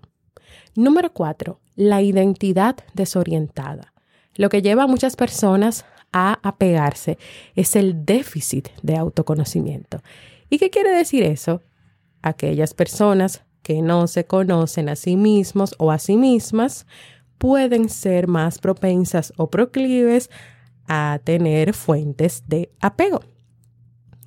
Número 0.74 1.12
cuatro, 1.12 1.60
la 1.74 2.02
identidad 2.02 2.76
desorientada. 2.94 3.92
Lo 4.34 4.48
que 4.48 4.62
lleva 4.62 4.84
a 4.84 4.88
muchas 4.88 5.16
personas 5.16 5.84
a 6.12 6.38
apegarse 6.42 7.18
es 7.54 7.76
el 7.76 8.04
déficit 8.04 8.68
de 8.82 8.96
autoconocimiento. 8.96 10.02
¿Y 10.50 10.58
qué 10.58 10.70
quiere 10.70 10.90
decir 10.90 11.22
eso? 11.22 11.62
Aquellas 12.26 12.74
personas 12.74 13.44
que 13.62 13.82
no 13.82 14.08
se 14.08 14.26
conocen 14.26 14.88
a 14.88 14.96
sí 14.96 15.16
mismos 15.16 15.74
o 15.78 15.92
a 15.92 15.98
sí 15.98 16.16
mismas 16.16 16.86
pueden 17.38 17.88
ser 17.88 18.26
más 18.26 18.58
propensas 18.58 19.32
o 19.36 19.48
proclives 19.48 20.28
a 20.88 21.20
tener 21.22 21.72
fuentes 21.72 22.42
de 22.48 22.70
apego. 22.80 23.20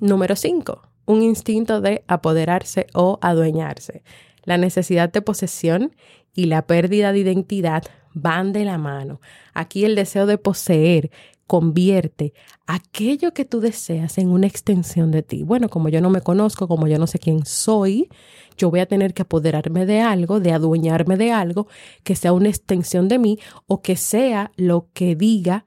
Número 0.00 0.34
5. 0.34 0.80
Un 1.06 1.22
instinto 1.22 1.82
de 1.82 2.04
apoderarse 2.06 2.86
o 2.94 3.18
adueñarse. 3.20 4.02
La 4.44 4.56
necesidad 4.56 5.12
de 5.12 5.20
posesión 5.20 5.94
y 6.34 6.46
la 6.46 6.66
pérdida 6.66 7.12
de 7.12 7.18
identidad 7.18 7.84
van 8.14 8.54
de 8.54 8.64
la 8.64 8.78
mano. 8.78 9.20
Aquí 9.52 9.84
el 9.84 9.94
deseo 9.94 10.24
de 10.24 10.38
poseer 10.38 11.10
convierte 11.50 12.32
aquello 12.64 13.34
que 13.34 13.44
tú 13.44 13.58
deseas 13.58 14.18
en 14.18 14.28
una 14.28 14.46
extensión 14.46 15.10
de 15.10 15.24
ti. 15.24 15.42
Bueno, 15.42 15.68
como 15.68 15.88
yo 15.88 16.00
no 16.00 16.08
me 16.08 16.20
conozco, 16.20 16.68
como 16.68 16.86
yo 16.86 16.96
no 16.96 17.08
sé 17.08 17.18
quién 17.18 17.44
soy, 17.44 18.08
yo 18.56 18.70
voy 18.70 18.78
a 18.78 18.86
tener 18.86 19.14
que 19.14 19.22
apoderarme 19.22 19.84
de 19.84 20.00
algo, 20.00 20.38
de 20.38 20.52
adueñarme 20.52 21.16
de 21.16 21.32
algo 21.32 21.66
que 22.04 22.14
sea 22.14 22.32
una 22.32 22.50
extensión 22.50 23.08
de 23.08 23.18
mí 23.18 23.40
o 23.66 23.82
que 23.82 23.96
sea 23.96 24.52
lo 24.54 24.90
que 24.92 25.16
diga 25.16 25.66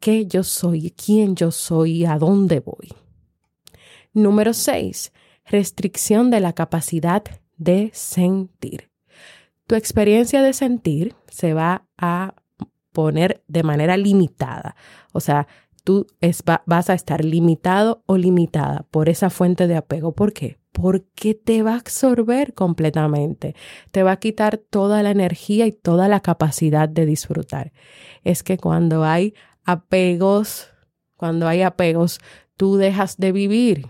que 0.00 0.26
yo 0.26 0.42
soy, 0.42 0.90
quién 0.90 1.36
yo 1.36 1.52
soy 1.52 1.98
y 1.98 2.04
a 2.04 2.18
dónde 2.18 2.58
voy. 2.58 2.92
Número 4.12 4.52
6. 4.52 5.12
Restricción 5.44 6.30
de 6.32 6.40
la 6.40 6.52
capacidad 6.52 7.22
de 7.58 7.92
sentir. 7.94 8.90
Tu 9.68 9.76
experiencia 9.76 10.42
de 10.42 10.52
sentir 10.52 11.14
se 11.28 11.54
va 11.54 11.86
a 11.96 12.34
poner 12.92 13.42
de 13.48 13.62
manera 13.62 13.96
limitada. 13.96 14.76
O 15.12 15.20
sea, 15.20 15.46
tú 15.84 16.06
vas 16.66 16.90
a 16.90 16.94
estar 16.94 17.24
limitado 17.24 18.02
o 18.06 18.16
limitada 18.16 18.86
por 18.90 19.08
esa 19.08 19.30
fuente 19.30 19.66
de 19.66 19.76
apego. 19.76 20.12
¿Por 20.12 20.32
qué? 20.32 20.58
Porque 20.72 21.34
te 21.34 21.62
va 21.62 21.74
a 21.74 21.78
absorber 21.78 22.54
completamente, 22.54 23.54
te 23.90 24.02
va 24.02 24.12
a 24.12 24.18
quitar 24.18 24.58
toda 24.58 25.02
la 25.02 25.10
energía 25.10 25.66
y 25.66 25.72
toda 25.72 26.08
la 26.08 26.20
capacidad 26.20 26.88
de 26.88 27.06
disfrutar. 27.06 27.72
Es 28.22 28.42
que 28.42 28.56
cuando 28.56 29.04
hay 29.04 29.34
apegos, 29.64 30.68
cuando 31.16 31.48
hay 31.48 31.62
apegos, 31.62 32.20
tú 32.56 32.76
dejas 32.76 33.16
de 33.16 33.32
vivir. 33.32 33.86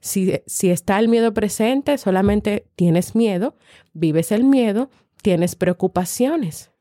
Si, 0.00 0.40
si 0.46 0.70
está 0.70 0.98
el 0.98 1.08
miedo 1.08 1.32
presente, 1.32 1.96
solamente 1.98 2.66
tienes 2.74 3.14
miedo, 3.14 3.56
vives 3.92 4.32
el 4.32 4.42
miedo, 4.44 4.90
tienes 5.22 5.54
preocupaciones 5.54 6.71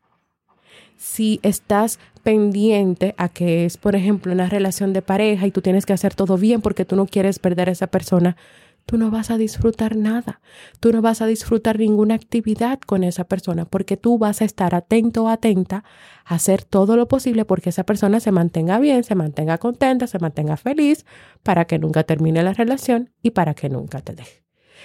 si 1.02 1.40
estás 1.42 1.98
pendiente 2.22 3.16
a 3.18 3.28
que 3.28 3.66
es, 3.66 3.78
por 3.78 3.96
ejemplo, 3.96 4.32
una 4.32 4.48
relación 4.48 4.94
de 4.94 5.02
pareja 5.02 5.48
y 5.48 5.52
tú 5.52 5.64
tienes 5.64 5.88
que 5.88 5.94
hacer 5.94 6.14
todo 6.14 6.38
bien 6.38 6.62
porque 6.62 6.86
tú 6.86 6.96
no 6.96 7.08
quieres 7.08 7.40
perder 7.40 7.70
a 7.70 7.72
esa 7.72 7.88
persona, 7.88 8.38
tú 8.86 9.00
no 9.00 9.10
vas 9.10 9.32
a 9.32 9.40
disfrutar 9.40 9.96
nada. 9.96 10.42
Tú 10.80 10.94
no 10.94 11.02
vas 11.02 11.24
a 11.24 11.26
disfrutar 11.26 11.80
ninguna 11.80 12.14
actividad 12.14 12.80
con 12.80 13.04
esa 13.04 13.24
persona 13.24 13.66
porque 13.66 13.98
tú 13.98 14.20
vas 14.20 14.44
a 14.44 14.46
estar 14.46 14.76
atento 14.76 15.24
o 15.24 15.30
atenta 15.30 15.84
a 16.24 16.36
hacer 16.36 16.64
todo 16.64 16.96
lo 16.96 17.08
posible 17.08 17.46
porque 17.46 17.70
esa 17.70 17.84
persona 17.84 18.20
se 18.20 18.32
mantenga 18.32 18.78
bien, 18.78 19.04
se 19.04 19.16
mantenga 19.16 19.58
contenta, 19.58 20.06
se 20.06 20.20
mantenga 20.20 20.56
feliz 20.56 21.08
para 21.42 21.66
que 21.66 21.80
nunca 21.80 22.04
termine 22.04 22.44
la 22.44 22.54
relación 22.54 23.10
y 23.24 23.32
para 23.32 23.56
que 23.56 23.70
nunca 23.70 24.02
te 24.02 24.14
deje. 24.14 24.44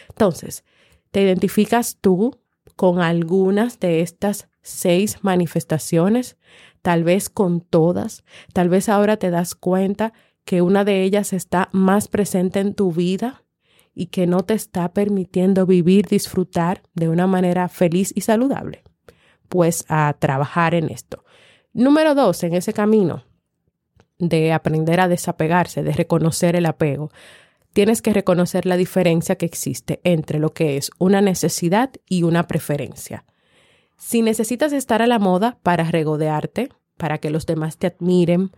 Entonces, 0.08 0.64
te 1.10 1.20
identificas 1.20 1.98
tú 2.00 2.38
con 2.74 3.00
algunas 3.00 3.80
de 3.80 4.00
estas 4.00 4.48
seis 4.66 5.18
manifestaciones, 5.22 6.36
tal 6.82 7.04
vez 7.04 7.28
con 7.30 7.60
todas, 7.60 8.24
tal 8.52 8.68
vez 8.68 8.88
ahora 8.88 9.16
te 9.16 9.30
das 9.30 9.54
cuenta 9.54 10.12
que 10.44 10.62
una 10.62 10.84
de 10.84 11.02
ellas 11.02 11.32
está 11.32 11.68
más 11.72 12.08
presente 12.08 12.60
en 12.60 12.74
tu 12.74 12.92
vida 12.92 13.44
y 13.94 14.06
que 14.06 14.26
no 14.26 14.44
te 14.44 14.54
está 14.54 14.92
permitiendo 14.92 15.66
vivir, 15.66 16.06
disfrutar 16.06 16.82
de 16.94 17.08
una 17.08 17.26
manera 17.26 17.68
feliz 17.68 18.12
y 18.14 18.20
saludable. 18.20 18.82
Pues 19.48 19.84
a 19.88 20.14
trabajar 20.18 20.74
en 20.74 20.90
esto. 20.90 21.24
Número 21.72 22.14
dos, 22.14 22.42
en 22.42 22.54
ese 22.54 22.72
camino 22.72 23.24
de 24.18 24.52
aprender 24.52 25.00
a 25.00 25.08
desapegarse, 25.08 25.82
de 25.82 25.92
reconocer 25.92 26.56
el 26.56 26.66
apego, 26.66 27.10
tienes 27.72 28.00
que 28.00 28.12
reconocer 28.12 28.66
la 28.66 28.76
diferencia 28.76 29.36
que 29.36 29.46
existe 29.46 30.00
entre 30.04 30.38
lo 30.38 30.52
que 30.52 30.76
es 30.76 30.90
una 30.98 31.20
necesidad 31.20 31.90
y 32.08 32.22
una 32.22 32.46
preferencia. 32.46 33.24
Si 33.96 34.22
necesitas 34.22 34.72
estar 34.72 35.02
a 35.02 35.06
la 35.06 35.18
moda 35.18 35.58
para 35.62 35.84
regodearte, 35.84 36.70
para 36.96 37.18
que 37.18 37.30
los 37.30 37.46
demás 37.46 37.78
te 37.78 37.88
admiren, 37.88 38.50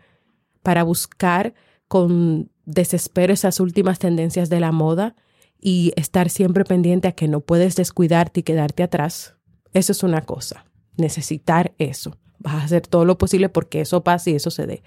para 0.63 0.83
buscar 0.83 1.55
con 1.87 2.51
desespero 2.65 3.33
esas 3.33 3.61
últimas 3.61 3.99
tendencias 3.99 4.51
de 4.51 4.61
la 4.61 4.73
moda 4.73 5.17
y 5.61 5.93
estar 5.97 6.29
siempre 6.29 6.65
pendiente 6.65 7.09
a 7.09 7.13
que 7.13 7.29
no 7.29 7.41
puedes 7.41 7.77
descuidarte 7.77 8.41
y 8.41 8.43
quedarte 8.43 8.83
atrás, 8.83 9.37
eso 9.73 9.93
es 9.93 10.03
una 10.03 10.23
cosa. 10.23 10.67
Necesitar 10.97 11.75
eso. 11.79 12.17
Vas 12.39 12.55
a 12.55 12.65
hacer 12.65 12.87
todo 12.87 13.05
lo 13.05 13.19
posible 13.19 13.49
porque 13.49 13.81
eso 13.81 14.05
pase 14.05 14.33
y 14.33 14.35
eso 14.35 14.51
se 14.51 14.67
dé. 14.67 14.83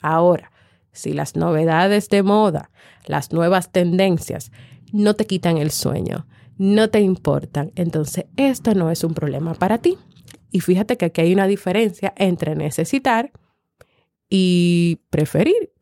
Ahora, 0.00 0.52
si 0.92 1.12
las 1.12 1.36
novedades 1.36 2.08
de 2.08 2.22
moda, 2.22 2.70
las 3.06 3.32
nuevas 3.32 3.72
tendencias 3.72 4.52
no 4.92 5.14
te 5.14 5.26
quitan 5.26 5.58
el 5.58 5.70
sueño, 5.70 6.26
no 6.58 6.90
te 6.90 7.00
importan, 7.00 7.72
entonces 7.74 8.26
esto 8.36 8.74
no 8.74 8.90
es 8.90 9.04
un 9.04 9.14
problema 9.14 9.54
para 9.54 9.78
ti. 9.78 9.98
Y 10.50 10.60
fíjate 10.60 10.96
que 10.96 11.06
aquí 11.06 11.20
hay 11.20 11.32
una 11.34 11.46
diferencia 11.46 12.14
entre 12.16 12.54
necesitar 12.56 13.32
y 14.30 15.00
preferir. 15.10 15.72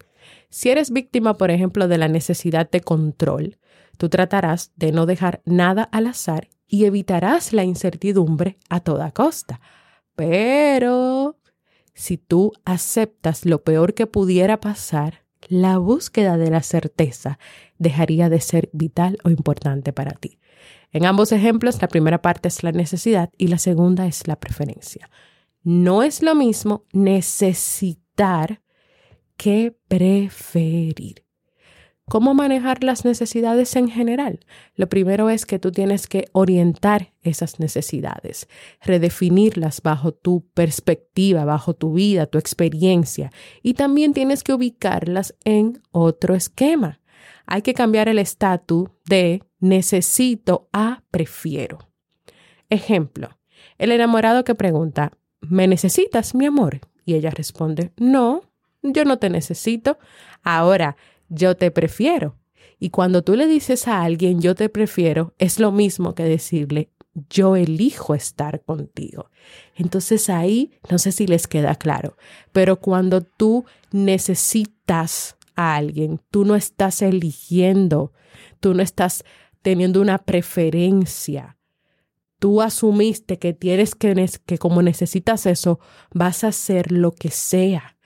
Si 0.51 0.71
eres 0.71 0.91
víctima, 0.91 1.35
por 1.35 1.51
ejemplo, 1.51 1.89
de 1.89 1.99
la 1.99 2.09
necesidad 2.09 2.71
de 2.71 2.81
control, 2.81 3.59
tú 3.97 4.09
tratarás 4.09 4.73
de 4.77 4.93
no 4.93 5.07
dejar 5.07 5.43
nada 5.45 5.85
al 5.85 6.07
azar 6.07 6.49
y 6.67 6.85
evitarás 6.87 7.53
la 7.53 7.65
incertidumbre 7.65 8.59
a 8.69 8.81
toda 8.81 9.13
costa. 9.13 9.61
Pero 10.17 11.37
Si 11.95 12.19
tú 12.19 12.53
aceptas 12.65 13.47
lo 13.47 13.63
peor 13.63 13.95
que 13.95 14.09
pudiera 14.09 14.59
pasar, 14.59 15.24
la 15.49 15.79
búsqueda 15.79 16.37
de 16.37 16.51
la 16.51 16.63
certeza 16.63 17.39
dejaría 17.79 18.29
de 18.29 18.41
ser 18.41 18.71
vital 18.73 19.19
o 19.25 19.31
importante 19.31 19.93
para 19.93 20.13
ti. 20.13 20.39
En 20.93 21.07
ambos 21.07 21.33
ejemplos, 21.33 21.81
la 21.83 21.89
primera 21.89 22.23
parte 22.23 22.49
es 22.49 22.63
la 22.63 22.73
necesidad 22.73 23.31
y 23.37 23.49
la 23.49 23.59
segunda 23.59 24.07
es 24.07 24.29
la 24.29 24.37
preferencia. 24.37 25.11
No 25.63 26.03
es 26.03 26.23
lo 26.23 26.35
mismo 26.35 26.85
necesitar 26.93 28.63
que 29.37 29.77
preferir. 29.89 31.24
¿Cómo 32.07 32.35
manejar 32.35 32.85
las 32.85 33.07
necesidades 33.07 33.75
en 33.77 33.89
general? 33.89 34.41
Lo 34.75 34.89
primero 34.91 35.31
es 35.31 35.47
que 35.47 35.59
tú 35.59 35.73
tienes 35.73 36.07
que 36.07 36.27
orientar 36.33 37.15
esas 37.23 37.61
necesidades, 37.61 38.47
redefinirlas 38.83 39.81
bajo 39.81 40.13
tu 40.13 40.47
perspectiva, 40.53 41.47
bajo 41.47 41.73
tu 41.73 41.95
vida, 41.95 42.27
tu 42.27 42.37
experiencia, 42.37 43.33
y 43.63 43.75
también 43.75 44.13
tienes 44.13 44.45
que 44.45 44.53
ubicarlas 44.53 45.35
en 45.45 45.81
otro 45.93 46.35
esquema. 46.35 47.01
Hay 47.47 47.63
que 47.63 47.73
cambiar 47.73 48.09
el 48.09 48.19
estatus 48.19 48.91
de 49.07 49.43
necesito 49.59 50.69
a 50.75 51.03
prefiero. 51.11 51.79
Ejemplo, 52.69 53.39
el 53.79 53.93
enamorado 53.93 54.45
que 54.45 54.55
pregunta, 54.55 55.13
¿me 55.41 55.67
necesitas, 55.67 56.35
mi 56.35 56.45
amor? 56.45 56.81
Y 57.07 57.15
ella 57.15 57.31
responde, 57.31 57.93
no, 57.97 58.43
yo 58.83 59.05
no 59.05 59.19
te 59.19 59.31
necesito. 59.31 59.99
Ahora, 60.43 60.97
yo 61.29 61.57
te 61.57 61.71
prefiero. 61.71 62.37
Y 62.79 62.91
cuando 62.91 63.23
tú 63.23 63.37
le 63.37 63.47
dices 63.47 63.89
a 63.89 64.03
alguien 64.03 64.41
yo 64.41 64.55
te 64.55 64.69
prefiero, 64.69 65.35
es 65.39 65.59
lo 65.59 65.73
mismo 65.73 66.15
que 66.15 66.25
decirle 66.25 66.91
yo 67.31 67.57
elijo 67.57 68.15
estar 68.15 68.63
contigo. 68.63 69.31
Entonces 69.77 70.29
ahí, 70.29 70.73
no 70.91 70.99
sé 70.99 71.13
si 71.13 71.27
les 71.27 71.47
queda 71.47 71.75
claro, 71.77 72.17
pero 72.53 72.81
cuando 72.81 73.23
tú 73.23 73.65
necesitas 73.93 75.37
a 75.55 75.77
alguien, 75.77 76.21
tú 76.31 76.45
no 76.45 76.57
estás 76.57 77.03
eligiendo, 77.03 78.13
tú 78.61 78.75
no 78.75 78.83
estás 78.83 79.25
teniendo 79.63 80.01
una 80.01 80.19
preferencia. 80.19 81.57
Tú 82.39 82.61
asumiste 82.61 83.39
que 83.39 83.55
tienes 83.55 83.95
que, 83.95 84.29
que 84.45 84.59
como 84.59 84.83
necesitas 84.83 85.47
eso, 85.47 85.79
vas 86.13 86.45
a 86.45 86.49
hacer 86.49 86.93
lo 86.93 87.13
que 87.13 87.31
sea. 87.31 87.97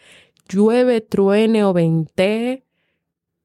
Llueve, 0.49 1.01
truene 1.01 1.65
o 1.65 1.73
ventee, 1.73 2.68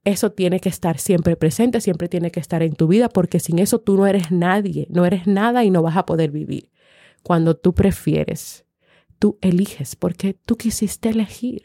eso 0.05 0.31
tiene 0.31 0.59
que 0.59 0.69
estar 0.69 0.97
siempre 0.97 1.35
presente, 1.35 1.79
siempre 1.79 2.09
tiene 2.09 2.31
que 2.31 2.39
estar 2.39 2.61
en 2.61 2.75
tu 2.75 2.87
vida, 2.87 3.09
porque 3.09 3.39
sin 3.39 3.59
eso 3.59 3.79
tú 3.79 3.95
no 3.95 4.05
eres 4.05 4.31
nadie, 4.31 4.87
no 4.89 5.05
eres 5.05 5.27
nada 5.27 5.63
y 5.63 5.71
no 5.71 5.81
vas 5.81 5.95
a 5.95 6.05
poder 6.05 6.31
vivir. 6.31 6.71
Cuando 7.23 7.55
tú 7.55 7.73
prefieres, 7.73 8.65
tú 9.17 9.37
eliges 9.41 9.95
porque 9.95 10.33
tú 10.33 10.57
quisiste 10.57 11.09
elegir. 11.09 11.63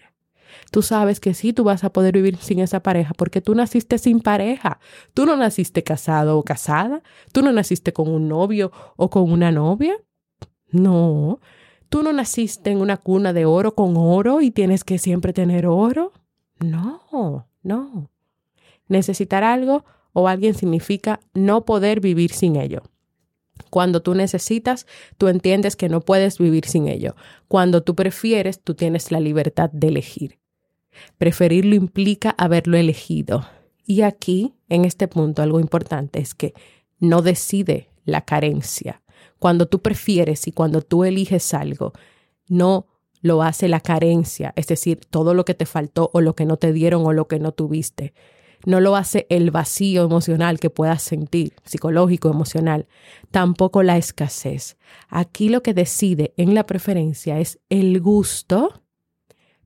Tú 0.71 0.83
sabes 0.83 1.21
que 1.21 1.35
sí, 1.35 1.53
tú 1.53 1.65
vas 1.65 1.85
a 1.85 1.93
poder 1.93 2.15
vivir 2.15 2.37
sin 2.37 2.61
esa 2.61 2.81
pareja 2.83 3.13
porque 3.15 3.41
tú 3.41 3.55
naciste 3.55 3.99
sin 3.99 4.21
pareja. 4.21 4.81
Tú 5.15 5.27
no 5.27 5.37
naciste 5.37 5.83
casado 5.83 6.39
o 6.39 6.45
casada. 6.45 7.03
Tú 7.33 7.43
no 7.43 7.53
naciste 7.53 7.93
con 7.93 8.09
un 8.09 8.29
novio 8.29 8.73
o 8.97 9.11
con 9.11 9.31
una 9.31 9.53
novia. 9.53 9.95
No. 10.71 11.41
Tú 11.89 12.03
no 12.03 12.13
naciste 12.13 12.71
en 12.71 12.81
una 12.81 12.97
cuna 12.97 13.33
de 13.33 13.45
oro 13.45 13.75
con 13.75 13.97
oro 13.97 14.41
y 14.41 14.51
tienes 14.51 14.85
que 14.85 14.99
siempre 14.99 15.33
tener 15.33 15.67
oro. 15.67 16.13
No, 16.61 17.47
no. 17.63 18.11
Necesitar 18.89 19.45
algo 19.45 19.85
o 20.13 20.29
alguien 20.29 20.55
significa 20.55 21.21
no 21.35 21.65
poder 21.65 22.01
vivir 22.01 22.33
sin 22.33 22.57
ello. 22.57 22.83
Cuando 23.71 24.03
tú 24.03 24.15
necesitas, 24.15 24.87
tú 25.19 25.29
entiendes 25.29 25.77
que 25.77 25.89
no 25.89 26.01
puedes 26.01 26.39
vivir 26.39 26.67
sin 26.67 26.89
ello. 26.89 27.15
Cuando 27.49 27.83
tú 27.83 27.95
prefieres, 27.95 28.61
tú 28.61 28.75
tienes 28.75 29.13
la 29.13 29.21
libertad 29.21 29.71
de 29.73 29.89
elegir. 29.89 30.39
Preferirlo 31.19 31.75
implica 31.75 32.31
haberlo 32.31 32.77
elegido. 32.77 33.47
Y 33.85 34.03
aquí, 34.03 34.55
en 34.69 34.85
este 34.85 35.09
punto, 35.09 35.43
algo 35.43 35.61
importante 35.61 36.19
es 36.19 36.35
que 36.35 36.55
no 36.99 37.23
decide 37.23 37.91
la 38.05 38.25
carencia. 38.25 39.03
Cuando 39.39 39.67
tú 39.67 39.81
prefieres 39.81 40.47
y 40.49 40.53
cuando 40.53 40.83
tú 40.83 41.05
eliges 41.05 41.55
algo, 41.55 41.93
no 42.49 42.87
lo 43.21 43.43
hace 43.43 43.69
la 43.69 43.81
carencia, 43.81 44.53
es 44.57 44.69
decir, 44.69 45.01
todo 45.11 45.35
lo 45.35 45.45
que 45.45 45.55
te 45.55 45.67
faltó 45.67 46.11
o 46.13 46.21
lo 46.21 46.35
que 46.35 46.47
no 46.47 46.57
te 46.57 46.73
dieron 46.73 47.05
o 47.05 47.13
lo 47.13 47.27
que 47.27 47.41
no 47.41 47.53
tuviste 47.53 48.15
no 48.67 48.81
lo 48.81 48.97
hace 48.97 49.27
el 49.31 49.51
vacío 49.51 50.05
emocional 50.05 50.59
que 50.59 50.71
puedas 50.71 51.03
sentir, 51.03 51.55
psicológico, 51.65 52.31
emocional, 52.31 52.87
tampoco 53.31 53.83
la 53.83 53.97
escasez. 53.97 54.77
Aquí 55.09 55.49
lo 55.49 55.63
que 55.63 55.75
decide 55.75 56.35
en 56.37 56.55
la 56.55 56.67
preferencia 56.67 57.39
es 57.39 57.59
el 57.69 58.01
gusto, 58.01 58.83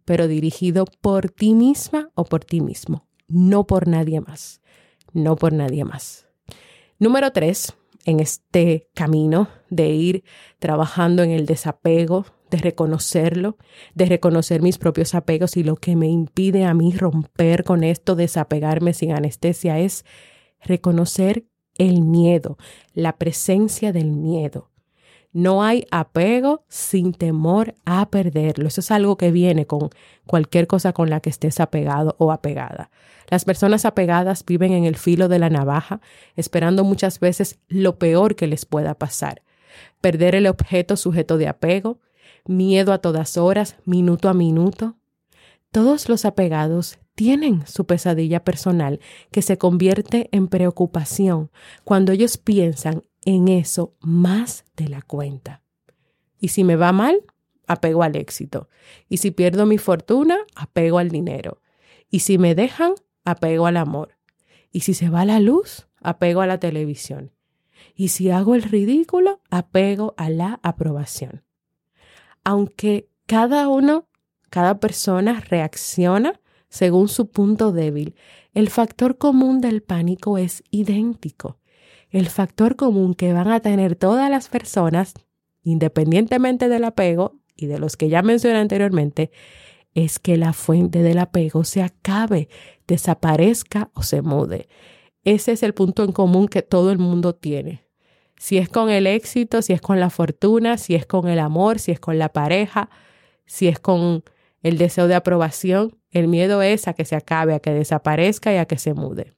pero 0.05 0.28
dirigido 0.28 0.85
por 1.00 1.31
ti 1.31 1.55
misma 1.55 2.11
o 2.14 2.24
por 2.24 2.44
ti 2.44 2.61
mismo, 2.61 3.07
no 3.28 3.66
por 3.66 3.88
nadie 3.88 4.20
más, 4.20 4.61
no 5.12 5.37
por 5.37 5.52
nadie 5.52 5.85
más. 5.85 6.26
Número 6.98 7.33
tres, 7.33 7.74
en 8.05 8.21
este 8.21 8.88
camino 8.95 9.49
de 9.71 9.88
ir 9.88 10.25
trabajando 10.59 11.23
en 11.23 11.31
el 11.31 11.47
desapego, 11.47 12.27
de 12.51 12.59
reconocerlo, 12.59 13.57
de 13.95 14.07
reconocer 14.07 14.61
mis 14.61 14.79
propios 14.79 15.15
apegos 15.15 15.57
y 15.57 15.62
lo 15.62 15.77
que 15.77 15.97
me 15.97 16.09
impide 16.09 16.65
a 16.65 16.75
mí 16.75 16.93
romper 16.93 17.65
con 17.65 17.85
esto, 17.85 18.15
desapegarme 18.15 18.93
sin 18.93 19.12
anestesia, 19.12 19.79
es 19.79 20.05
reconocer 20.61 21.47
el 21.79 22.03
miedo, 22.03 22.59
la 22.93 23.17
presencia 23.17 23.93
del 23.93 24.12
miedo. 24.12 24.72
No 25.33 25.62
hay 25.62 25.87
apego 25.90 26.64
sin 26.68 27.14
temor 27.14 27.75
a 27.87 28.11
perderlo. 28.11 28.68
Eso 28.68 28.81
es 28.81 28.90
algo 28.90 29.16
que 29.16 29.33
viene 29.33 29.66
con 29.66 29.88
cualquier 30.27 30.66
cosa 30.66 30.92
con 30.92 31.09
la 31.09 31.21
que 31.21 31.31
estés 31.31 31.59
apegado 31.59 32.16
o 32.18 32.33
apegada. 32.33 32.90
Las 33.31 33.47
personas 33.47 33.87
apegadas 33.87 34.45
viven 34.45 34.73
en 34.73 34.85
el 34.85 34.97
filo 34.97 35.29
de 35.29 35.38
la 35.38 35.49
navaja, 35.49 36.03
esperando 36.37 36.85
muchas 36.85 37.18
veces 37.18 37.59
lo 37.68 37.99
peor 37.99 38.37
que 38.37 38.47
les 38.47 38.66
pueda 38.66 38.95
pasar. 38.95 39.42
Perder 40.03 40.35
el 40.35 40.47
objeto 40.47 40.99
sujeto 40.99 41.38
de 41.38 41.49
apego, 41.49 41.99
miedo 42.45 42.92
a 42.92 42.99
todas 42.99 43.38
horas, 43.38 43.77
minuto 43.87 44.29
a 44.29 44.35
minuto. 44.35 44.97
Todos 45.71 46.11
los 46.11 46.27
apegados 46.27 46.99
tienen 47.14 47.66
su 47.66 47.87
pesadilla 47.87 48.45
personal 48.45 49.01
que 49.31 49.40
se 49.40 49.57
convierte 49.57 50.29
en 50.33 50.49
preocupación 50.49 51.51
cuando 51.85 52.12
ellos 52.12 52.37
piensan 52.37 53.03
en 53.25 53.49
eso 53.49 53.95
más 54.01 54.65
de 54.77 54.89
la 54.89 55.03
cuenta. 55.03 55.63
Y 56.39 56.49
si 56.49 56.65
me 56.65 56.77
va 56.77 56.93
mal, 56.93 57.23
apego 57.67 58.03
al 58.03 58.17
éxito. 58.17 58.69
Y 59.09 59.19
si 59.19 59.31
pierdo 59.31 59.67
mi 59.67 59.79
fortuna, 59.79 60.39
apego 60.55 60.99
al 60.99 61.11
dinero. 61.11 61.61
Y 62.11 62.21
si 62.21 62.39
me 62.39 62.55
dejan, 62.55 62.95
apego 63.25 63.67
al 63.67 63.77
amor. 63.77 64.17
Y 64.71 64.81
si 64.81 64.95
se 64.95 65.09
va 65.09 65.25
la 65.25 65.41
luz, 65.41 65.89
apego 66.01 66.41
a 66.41 66.47
la 66.47 66.59
televisión. 66.59 67.33
Y 67.95 68.09
si 68.09 68.31
hago 68.31 68.55
el 68.55 68.63
ridículo, 68.63 69.41
apego 69.51 70.15
a 70.17 70.31
la 70.31 70.61
aprobación 70.63 71.45
aunque 72.45 73.09
cada 73.27 73.69
uno, 73.69 74.09
cada 74.51 74.81
persona 74.81 75.41
reacciona 75.49 76.41
según 76.69 77.09
su 77.09 77.31
punto 77.31 77.73
débil, 77.73 78.15
el 78.55 78.71
factor 78.71 79.19
común 79.19 79.61
del 79.61 79.83
pánico 79.83 80.39
es 80.39 80.63
idéntico. 80.71 81.59
El 82.12 82.29
factor 82.29 82.77
común 82.77 83.14
que 83.14 83.33
van 83.33 83.48
a 83.48 83.59
tener 83.59 83.96
todas 83.96 84.31
las 84.31 84.48
personas, 84.48 85.14
independientemente 85.64 86.68
del 86.68 86.85
apego 86.85 87.40
y 87.57 87.66
de 87.66 87.81
los 87.81 87.96
que 87.96 88.09
ya 88.09 88.22
mencioné 88.22 88.59
anteriormente, 88.59 89.33
es 89.94 90.20
que 90.20 90.37
la 90.37 90.53
fuente 90.53 91.03
del 91.03 91.18
apego 91.18 91.64
se 91.64 91.83
acabe, 91.83 92.48
desaparezca 92.87 93.90
o 93.94 94.03
se 94.03 94.22
mude. 94.22 94.68
Ese 95.25 95.53
es 95.53 95.64
el 95.64 95.75
punto 95.75 96.05
en 96.05 96.12
común 96.12 96.46
que 96.46 96.62
todo 96.62 96.92
el 96.92 96.98
mundo 96.98 97.35
tiene 97.35 97.83
si 98.42 98.59
es 98.59 98.68
con 98.68 98.90
el 98.90 99.07
éxito, 99.07 99.62
si 99.62 99.72
es 99.72 99.81
con 99.81 100.01
la 100.01 100.11
fortuna, 100.11 100.77
si 100.77 100.96
es 100.96 101.07
con 101.07 101.29
el 101.29 101.38
amor, 101.38 101.79
si 101.79 101.92
es 101.92 102.01
con 102.01 102.18
la 102.18 102.31
pareja, 102.31 102.90
si 103.46 103.68
es 103.68 103.79
con 103.79 104.25
el 104.64 104.79
deseo 104.79 105.07
de 105.07 105.14
aprobación, 105.14 105.96
el 106.11 106.27
miedo 106.27 106.61
es 106.61 106.88
a 106.88 106.92
que 106.92 107.05
se 107.05 107.14
acabe, 107.14 107.55
a 107.55 107.61
que 107.61 107.72
desaparezca 107.72 108.53
y 108.53 108.57
a 108.57 108.64
que 108.64 108.79
se 108.79 108.94
mude. 108.94 109.35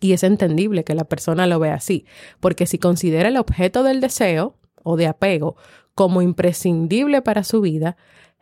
Y 0.00 0.12
es 0.12 0.22
entendible 0.22 0.84
que 0.84 0.94
la 0.94 1.04
persona 1.04 1.46
lo 1.46 1.58
vea 1.58 1.74
así, 1.74 2.06
porque 2.40 2.66
si 2.66 2.78
considera 2.78 3.28
el 3.28 3.36
objeto 3.36 3.82
del 3.82 4.00
deseo 4.00 4.56
o 4.82 4.96
de 4.96 5.06
apego 5.06 5.56
como 5.94 6.22
imprescindible 6.22 7.22
para 7.22 7.42
su 7.42 7.60
vida, 7.60 7.96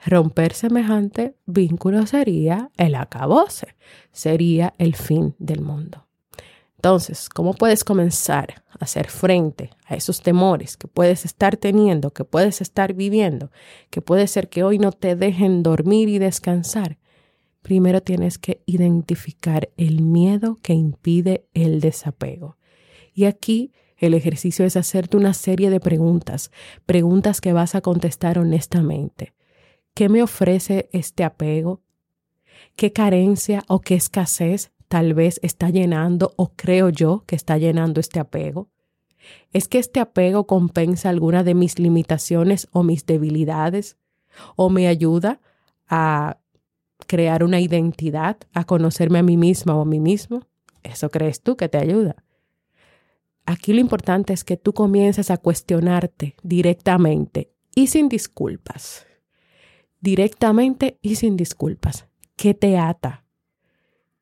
romper 0.05 0.53
semejante 0.53 1.37
vínculo 1.47 2.07
sería 2.07 2.71
el 2.77 2.95
acabose, 2.95 3.77
sería 4.13 4.75
el 4.79 4.95
fin 4.95 5.35
del 5.39 5.63
mundo. 5.63 6.07
Entonces, 6.77 7.29
¿cómo 7.29 7.55
puedes 7.55 7.83
comenzar 7.83 8.63
a 8.69 8.85
hacer 8.85 9.09
frente 9.09 9.71
a 9.87 9.95
esos 9.95 10.21
temores 10.21 10.77
que 10.77 10.87
puedes 10.87 11.25
estar 11.25 11.57
teniendo, 11.57 12.13
que 12.13 12.25
puedes 12.25 12.61
estar 12.61 12.93
viviendo, 12.93 13.51
que 13.91 14.03
puede 14.03 14.27
ser 14.27 14.49
que 14.49 14.63
hoy 14.63 14.79
no 14.79 14.93
te 14.93 15.17
dejen 15.17 15.63
dormir 15.63 16.09
y 16.09 16.19
descansar? 16.19 16.99
Primero 17.67 18.01
tienes 18.01 18.39
que 18.39 18.63
identificar 18.65 19.71
el 19.77 20.01
miedo 20.01 20.57
que 20.63 20.73
impide 20.73 21.49
el 21.53 21.81
desapego. 21.81 22.57
Y 23.13 23.25
aquí 23.25 23.73
el 23.97 24.15
ejercicio 24.15 24.65
es 24.65 24.77
hacerte 24.77 25.17
una 25.17 25.35
serie 25.35 25.69
de 25.69 25.81
preguntas, 25.81 26.53
preguntas 26.85 27.41
que 27.41 27.53
vas 27.53 27.75
a 27.75 27.81
contestar 27.81 28.39
honestamente. 28.39 29.35
¿Qué 29.95 30.09
me 30.09 30.23
ofrece 30.23 30.89
este 30.93 31.25
apego? 31.25 31.83
¿Qué 32.77 32.93
carencia 32.93 33.65
o 33.67 33.81
qué 33.81 33.97
escasez 33.97 34.71
tal 34.87 35.15
vez 35.15 35.41
está 35.43 35.69
llenando 35.69 36.35
o 36.37 36.53
creo 36.55 36.91
yo 36.91 37.25
que 37.27 37.35
está 37.35 37.59
llenando 37.59 37.99
este 37.99 38.21
apego? 38.21 38.69
¿Es 39.53 39.67
que 39.67 39.81
este 39.81 39.99
apego 39.99 40.47
compensa 40.47 41.09
alguna 41.09 41.43
de 41.43 41.55
mis 41.55 41.81
limitaciones 41.81 42.69
o 42.71 42.85
mis 42.85 43.07
debilidades? 43.07 43.97
¿O 44.55 44.71
me 44.71 44.87
ayuda 44.87 45.41
a 45.89 46.39
crear 47.07 47.45
una 47.45 47.61
identidad, 47.61 48.37
a 48.53 48.65
conocerme 48.65 49.19
a 49.19 49.23
mí 49.23 49.37
misma 49.37 49.75
o 49.77 49.83
a 49.83 49.85
mí 49.85 50.01
mismo? 50.01 50.47
¿Eso 50.83 51.11
crees 51.11 51.41
tú 51.41 51.57
que 51.57 51.69
te 51.69 51.79
ayuda? 51.79 52.17
Aquí 53.45 53.73
lo 53.73 53.81
importante 53.81 54.33
es 54.33 54.43
que 54.43 54.57
tú 54.57 54.73
comiences 54.73 55.31
a 55.31 55.37
cuestionarte 55.37 56.35
directamente 56.43 57.53
y 57.75 57.87
sin 57.87 58.09
disculpas. 58.09 59.07
Directamente 60.01 60.99
y 61.01 61.15
sin 61.15 61.37
disculpas. 61.37 62.07
¿Qué 62.37 62.55
te 62.55 62.77
ata? 62.77 63.25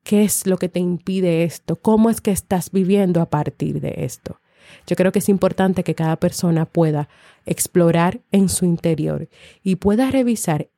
¿Qué 0.03 0.25
es 0.25 0.47
lo 0.47 0.59
que 0.59 0.69
te 0.69 0.81
impide 0.81 1.45
esto? 1.45 1.77
¿Cómo 1.77 2.11
es 2.11 2.21
que 2.21 2.31
estás 2.31 2.71
viviendo 2.71 3.23
a 3.23 3.31
partir 3.31 3.81
de 3.81 4.05
esto? 4.05 4.41
Yo 4.87 4.97
creo 4.97 5.13
que 5.13 5.19
es 5.19 5.29
importante 5.29 5.85
que 5.85 5.95
cada 5.95 6.17
persona 6.17 6.67
pueda 6.67 7.09
explorar 7.47 8.21
en 8.31 8.49
su 8.49 8.67
interior 8.67 9.29
y 9.63 9.77
pueda 9.77 10.11
revisar 10.11 10.69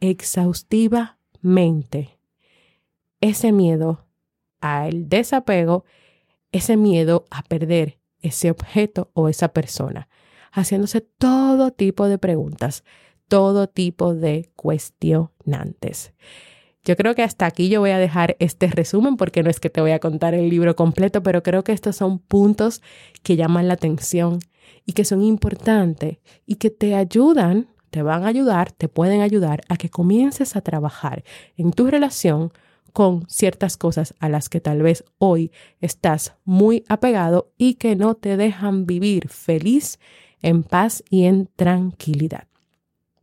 exhaustivamente 1.43 2.19
ese 3.21 3.53
miedo 3.53 4.07
al 4.61 5.09
desapego, 5.09 5.85
ese 6.53 6.77
miedo 6.77 7.25
a 7.31 7.43
perder 7.43 7.99
ese 8.21 8.51
objeto 8.51 9.11
o 9.15 9.29
esa 9.29 9.49
persona, 9.49 10.09
haciéndose 10.53 11.01
todo 11.01 11.71
tipo 11.71 12.09
de 12.09 12.19
preguntas, 12.19 12.85
todo 13.29 13.69
tipo 13.69 14.15
de 14.15 14.51
cuestionantes. 14.57 16.13
Yo 16.85 16.97
creo 16.97 17.15
que 17.15 17.23
hasta 17.23 17.47
aquí 17.47 17.69
yo 17.69 17.81
voy 17.81 17.91
a 17.91 17.99
dejar 17.99 18.37
este 18.39 18.69
resumen 18.69 19.17
porque 19.17 19.43
no 19.43 19.51
es 19.51 19.59
que 19.59 19.71
te 19.71 19.81
voy 19.81 19.91
a 19.91 19.99
contar 19.99 20.35
el 20.35 20.49
libro 20.49 20.77
completo, 20.77 21.23
pero 21.23 21.43
creo 21.43 21.65
que 21.65 21.73
estos 21.73 21.97
son 21.97 22.21
puntos 22.21 22.81
que 23.23 23.37
llaman 23.37 23.67
la 23.67 23.75
atención 23.75 24.39
y 24.85 24.93
que 24.93 25.05
son 25.05 25.23
importantes 25.23 26.19
y 26.47 26.57
que 26.57 26.71
te 26.71 26.95
ayudan, 26.95 27.69
te 27.91 28.03
van 28.03 28.25
a 28.25 28.29
ayudar, 28.29 28.73
te 28.73 28.89
pueden 28.89 29.21
ayudar 29.21 29.63
a 29.69 29.77
que 29.77 29.91
comiences 29.91 30.57
a 30.57 30.61
trabajar 30.61 31.25
en 31.57 31.73
tu 31.73 31.87
relación 31.87 32.53
con 32.93 33.29
ciertas 33.29 33.77
cosas 33.77 34.15
a 34.21 34.29
las 34.29 34.49
que 34.49 34.61
tal 34.61 34.83
vez 34.83 35.05
hoy 35.19 35.53
estás 35.81 36.35
muy 36.45 36.85
apegado 36.89 37.53
y 37.59 37.75
que 37.75 37.95
no 37.95 38.15
te 38.15 38.37
dejan 38.37 38.87
vivir 38.87 39.29
feliz, 39.29 39.99
en 40.41 40.63
paz 40.63 41.05
y 41.11 41.25
en 41.25 41.49
tranquilidad. 41.57 42.47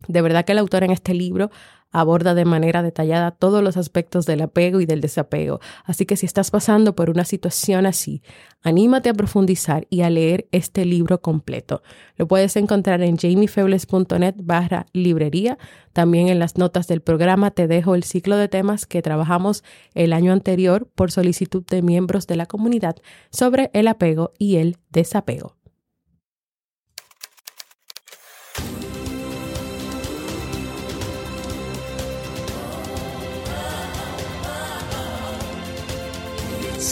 De 0.08 0.22
verdad 0.22 0.46
que 0.46 0.52
el 0.52 0.60
autor 0.60 0.84
en 0.84 0.92
este 0.92 1.14
libro 1.14 1.50
aborda 1.94 2.34
de 2.34 2.44
manera 2.44 2.84
detallada 2.84 3.32
todos 3.32 3.64
los 3.64 3.78
aspectos 3.78 4.26
del 4.26 4.42
apego 4.42 4.82
y 4.82 4.86
del 4.86 5.00
desapego. 5.00 5.62
Así 5.86 6.06
que 6.06 6.18
si 6.18 6.26
estás 6.26 6.52
pasando 6.52 6.96
por 6.96 7.10
una 7.10 7.24
situación 7.24 7.86
así, 7.86 8.22
anímate 8.64 9.10
a 9.10 9.14
profundizar 9.14 9.88
y 9.90 10.02
a 10.02 10.10
leer 10.10 10.48
este 10.52 10.86
libro 10.86 11.22
completo. 11.22 11.84
Lo 12.18 12.28
puedes 12.28 12.58
encontrar 12.58 13.02
en 13.04 13.18
jamiefebles.net 13.18 14.36
barra 14.40 14.88
librería. 14.92 15.58
También 15.94 16.28
en 16.28 16.40
las 16.40 16.58
notas 16.58 16.88
del 16.88 17.02
programa 17.02 17.52
te 17.52 17.68
dejo 17.68 17.94
el 17.94 18.04
ciclo 18.04 18.36
de 18.38 18.48
temas 18.48 18.88
que 18.88 19.04
trabajamos 19.04 19.64
el 19.94 20.14
año 20.14 20.34
anterior 20.34 20.90
por 20.96 21.12
solicitud 21.12 21.64
de 21.64 21.84
miembros 21.84 22.26
de 22.26 22.36
la 22.36 22.48
comunidad 22.48 22.96
sobre 23.30 23.70
el 23.74 23.88
apego 23.88 24.32
y 24.40 24.56
el 24.56 24.78
desapego. 24.90 25.56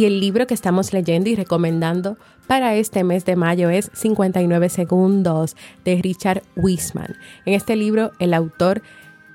Y 0.00 0.06
el 0.06 0.18
libro 0.18 0.46
que 0.46 0.54
estamos 0.54 0.94
leyendo 0.94 1.28
y 1.28 1.34
recomendando 1.34 2.16
para 2.46 2.74
este 2.74 3.04
mes 3.04 3.26
de 3.26 3.36
mayo 3.36 3.68
es 3.68 3.90
59 3.92 4.70
segundos 4.70 5.56
de 5.84 6.00
Richard 6.00 6.42
Wiseman. 6.56 7.18
En 7.44 7.52
este 7.52 7.76
libro 7.76 8.12
el 8.18 8.32
autor 8.32 8.80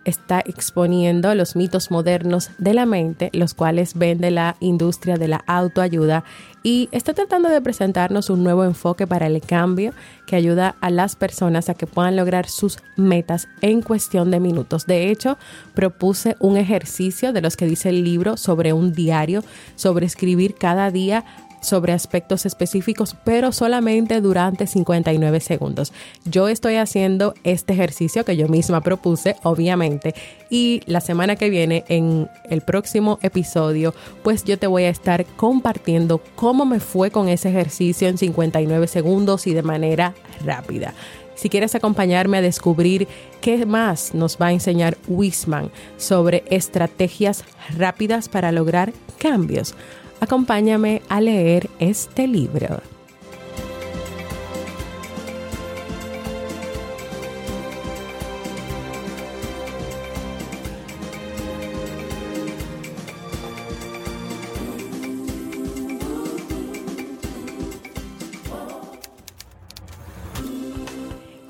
está 0.06 0.40
exponiendo 0.46 1.34
los 1.36 1.56
mitos 1.56 1.92
modernos 1.92 2.52
de 2.58 2.74
la 2.74 2.86
mente, 2.86 3.30
los 3.34 3.54
cuales 3.54 3.96
vende 3.96 4.32
la 4.32 4.56
industria 4.60 5.18
de 5.18 5.28
la 5.28 5.44
autoayuda 5.48 6.24
y 6.64 6.90
está 6.92 7.14
tratando 7.14 7.50
de 7.50 7.62
presentarnos 7.62 8.30
un 8.30 8.44
nuevo 8.44 8.64
enfoque 8.64 9.06
para 9.06 9.28
el 9.28 9.40
cambio 9.42 9.94
que 10.26 10.36
ayuda 10.36 10.76
a 10.82 10.90
las 10.90 11.16
personas 11.16 11.70
a 11.70 11.76
que 11.76 11.86
puedan 11.86 12.16
lograr 12.16 12.48
sus 12.48 12.80
metas 12.96 13.48
en 13.62 13.82
cuestión 13.82 14.32
de 14.32 14.40
minutos. 14.40 14.86
De 14.88 15.12
hecho, 15.12 15.38
propuse 15.74 16.36
un 16.40 16.58
ejercicio 16.58 17.34
de 17.34 17.42
los 17.42 17.56
que 17.56 17.68
dice 17.68 17.90
el 17.90 18.04
libro 18.04 18.38
sobre 18.38 18.74
un 18.74 18.94
diario, 18.94 19.44
sobre 19.76 20.06
escribir 20.06 20.56
cada 20.56 20.90
día 20.90 21.24
sobre 21.66 21.94
aspectos 21.94 22.46
específicos, 22.46 23.16
pero 23.24 23.52
solamente 23.52 24.22
durante 24.22 24.68
59 24.68 25.40
segundos. 25.40 25.92
Yo 26.26 26.48
estoy 26.48 26.76
haciendo 26.76 27.34
este 27.44 27.74
ejercicio 27.74 28.24
que 28.24 28.38
yo 28.38 28.48
misma 28.48 28.82
propuse, 28.82 29.36
obviamente, 29.44 30.16
y 30.50 30.82
la 30.86 31.02
semana 31.02 31.36
que 31.36 31.50
viene, 31.50 31.84
en 31.88 32.30
el 32.50 32.62
próximo 32.62 33.20
episodio, 33.22 33.94
pues 34.24 34.44
yo 34.44 34.58
te 34.58 34.68
voy 34.68 34.84
a 34.84 34.90
estar 34.90 35.26
compartiendo 35.26 36.22
cómo 36.36 36.66
me 36.66 36.80
fue 36.80 37.12
con 37.12 37.28
ese 37.28 37.50
ejercicio 37.50 38.08
en 38.08 38.18
59 38.18 38.88
segundos 38.88 39.48
y 39.48 39.54
de 39.54 39.64
manera 39.64 40.14
rápida. 40.46 40.94
Si 41.36 41.50
quieres 41.50 41.76
acompañarme 41.76 42.38
a 42.38 42.42
descubrir 42.42 43.08
qué 43.42 43.66
más 43.66 44.14
nos 44.14 44.38
va 44.42 44.48
a 44.48 44.54
enseñar 44.54 44.98
Wisman 45.08 45.70
sobre 45.98 46.46
estrategias 46.50 47.44
rápidas 47.78 48.30
para 48.30 48.54
lograr 48.54 48.94
cambios, 49.20 49.76
acompáñame 50.20 51.02
a 51.10 51.22
leer 51.22 51.70
este 51.80 52.28
libro. 52.28 52.82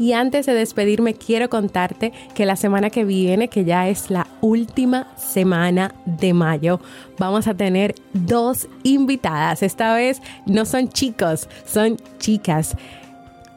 Y 0.05 0.13
antes 0.13 0.45
de 0.45 0.53
despedirme, 0.53 1.15
quiero 1.15 1.49
contarte 1.49 2.13
que 2.35 2.45
la 2.45 2.57
semana 2.57 2.91
que 2.91 3.03
viene, 3.03 3.47
que 3.47 3.65
ya 3.65 3.89
es 3.89 4.11
la 4.11 4.27
última 4.39 5.07
semana 5.35 5.93
de 6.05 6.33
mayo, 6.33 6.79
vamos 7.19 7.45
a 7.47 7.53
tener 7.53 7.93
dos 8.13 8.69
invitadas. 8.83 9.63
Esta 9.63 9.93
vez 9.93 10.21
no 10.45 10.63
son 10.63 10.87
chicos, 10.87 11.49
son 11.65 11.97
chicas 12.19 12.77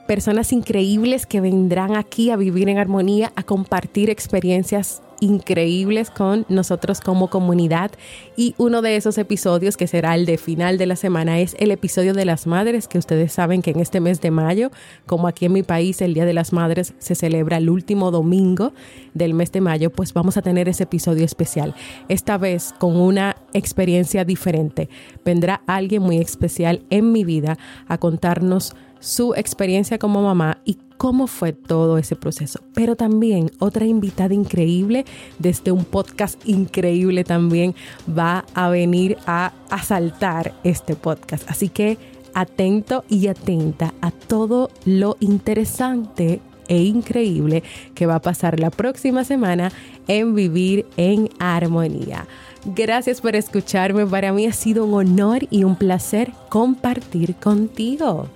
personas 0.09 0.53
increíbles 0.53 1.27
que 1.27 1.41
vendrán 1.41 1.95
aquí 1.95 2.31
a 2.31 2.37
vivir 2.37 2.69
en 2.69 2.79
armonía, 2.79 3.31
a 3.37 3.43
compartir 3.43 4.09
experiencias 4.11 5.03
increíbles 5.21 6.11
con 6.11 6.47
nosotros 6.49 7.01
como 7.01 7.29
comunidad. 7.29 7.91
Y 8.37 8.55
uno 8.59 8.83
de 8.83 8.97
esos 8.97 9.19
episodios 9.19 9.77
que 9.77 9.87
será 9.87 10.15
el 10.15 10.27
de 10.27 10.39
final 10.39 10.79
de 10.79 10.87
la 10.87 10.97
semana 10.97 11.41
es 11.41 11.57
el 11.59 11.71
episodio 11.71 12.15
de 12.15 12.25
las 12.25 12.47
madres 12.47 12.89
que 12.89 12.99
ustedes 12.99 13.33
saben 13.33 13.63
que 13.63 13.71
en 13.71 13.81
este 13.81 14.01
mes 14.01 14.21
de 14.21 14.31
mayo 14.31 14.71
como 15.07 15.29
aquí 15.29 15.47
en 15.47 15.53
mi 15.53 15.63
país 15.63 16.01
el 16.01 16.15
Día 16.15 16.25
de 16.25 16.35
las 16.35 16.53
Madres 16.53 16.95
se 16.99 17.15
celebra 17.15 17.59
el 17.59 17.71
último 17.71 18.11
domingo 18.11 18.73
del 19.15 19.35
mes 19.35 19.53
de 19.53 19.61
mayo 19.61 19.91
pues 19.91 20.13
vamos 20.13 20.37
a 20.37 20.43
tener 20.43 20.69
ese 20.69 20.85
episodio 20.85 21.25
especial. 21.25 21.75
Esta 22.09 22.39
vez 22.39 22.75
con 22.79 22.97
una 22.97 23.37
experiencia 23.53 24.25
diferente. 24.25 24.89
Vendrá 25.25 25.63
alguien 25.67 26.03
muy 26.03 26.19
especial 26.19 26.83
en 26.91 27.13
mi 27.13 27.25
vida 27.25 27.59
a 27.87 27.99
contarnos 27.99 28.75
su 29.01 29.35
experiencia 29.35 29.99
como 29.99 30.23
mamá 30.23 30.59
y 30.65 30.79
cómo 30.99 31.27
fue 31.27 31.55
todo 31.55 31.97
ese 31.97 32.17
proceso. 32.17 32.61
Pero 32.75 32.97
también 32.97 33.51
otra 33.59 33.87
invitada 33.87 34.35
increíble 34.35 35.07
desde 35.39 35.73
un 35.73 35.85
podcast 35.85 36.39
increíble 36.47 37.25
también 37.25 37.75
va 38.07 38.45
a 38.53 38.69
venir 38.69 39.17
a 39.27 39.53
asaltar 39.71 40.53
este 40.65 40.95
podcast. 40.97 41.51
Así 41.51 41.71
que 41.71 41.97
atento 42.35 43.05
y 43.09 43.29
atenta 43.29 43.95
a 44.03 44.11
todo 44.11 44.71
lo 44.85 45.17
interesante 45.21 46.41
e 46.69 46.83
increíble 46.83 47.63
que 47.95 48.07
va 48.07 48.17
a 48.17 48.23
pasar 48.23 48.61
la 48.61 48.71
próxima 48.71 49.25
semana 49.25 49.73
en 50.07 50.35
Vivir 50.35 50.85
en 50.97 51.31
Armonía. 51.39 52.27
Gracias 52.65 53.21
por 53.21 53.35
escucharme, 53.37 54.07
para 54.07 54.33
mí 54.33 54.47
ha 54.47 54.53
sido 54.53 54.85
un 54.85 54.95
honor 54.95 55.47
y 55.51 55.65
un 55.65 55.77
placer 55.77 56.33
compartir 56.51 57.37
contigo. 57.37 58.29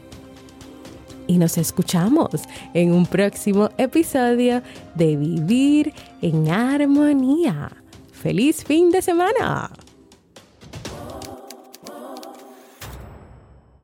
Y 1.26 1.38
nos 1.38 1.58
escuchamos 1.58 2.30
en 2.74 2.92
un 2.92 3.06
próximo 3.06 3.70
episodio 3.78 4.62
de 4.94 5.16
Vivir 5.16 5.92
en 6.20 6.50
Armonía. 6.50 7.70
¡Feliz 8.12 8.64
fin 8.64 8.90
de 8.90 9.02
semana! 9.02 9.70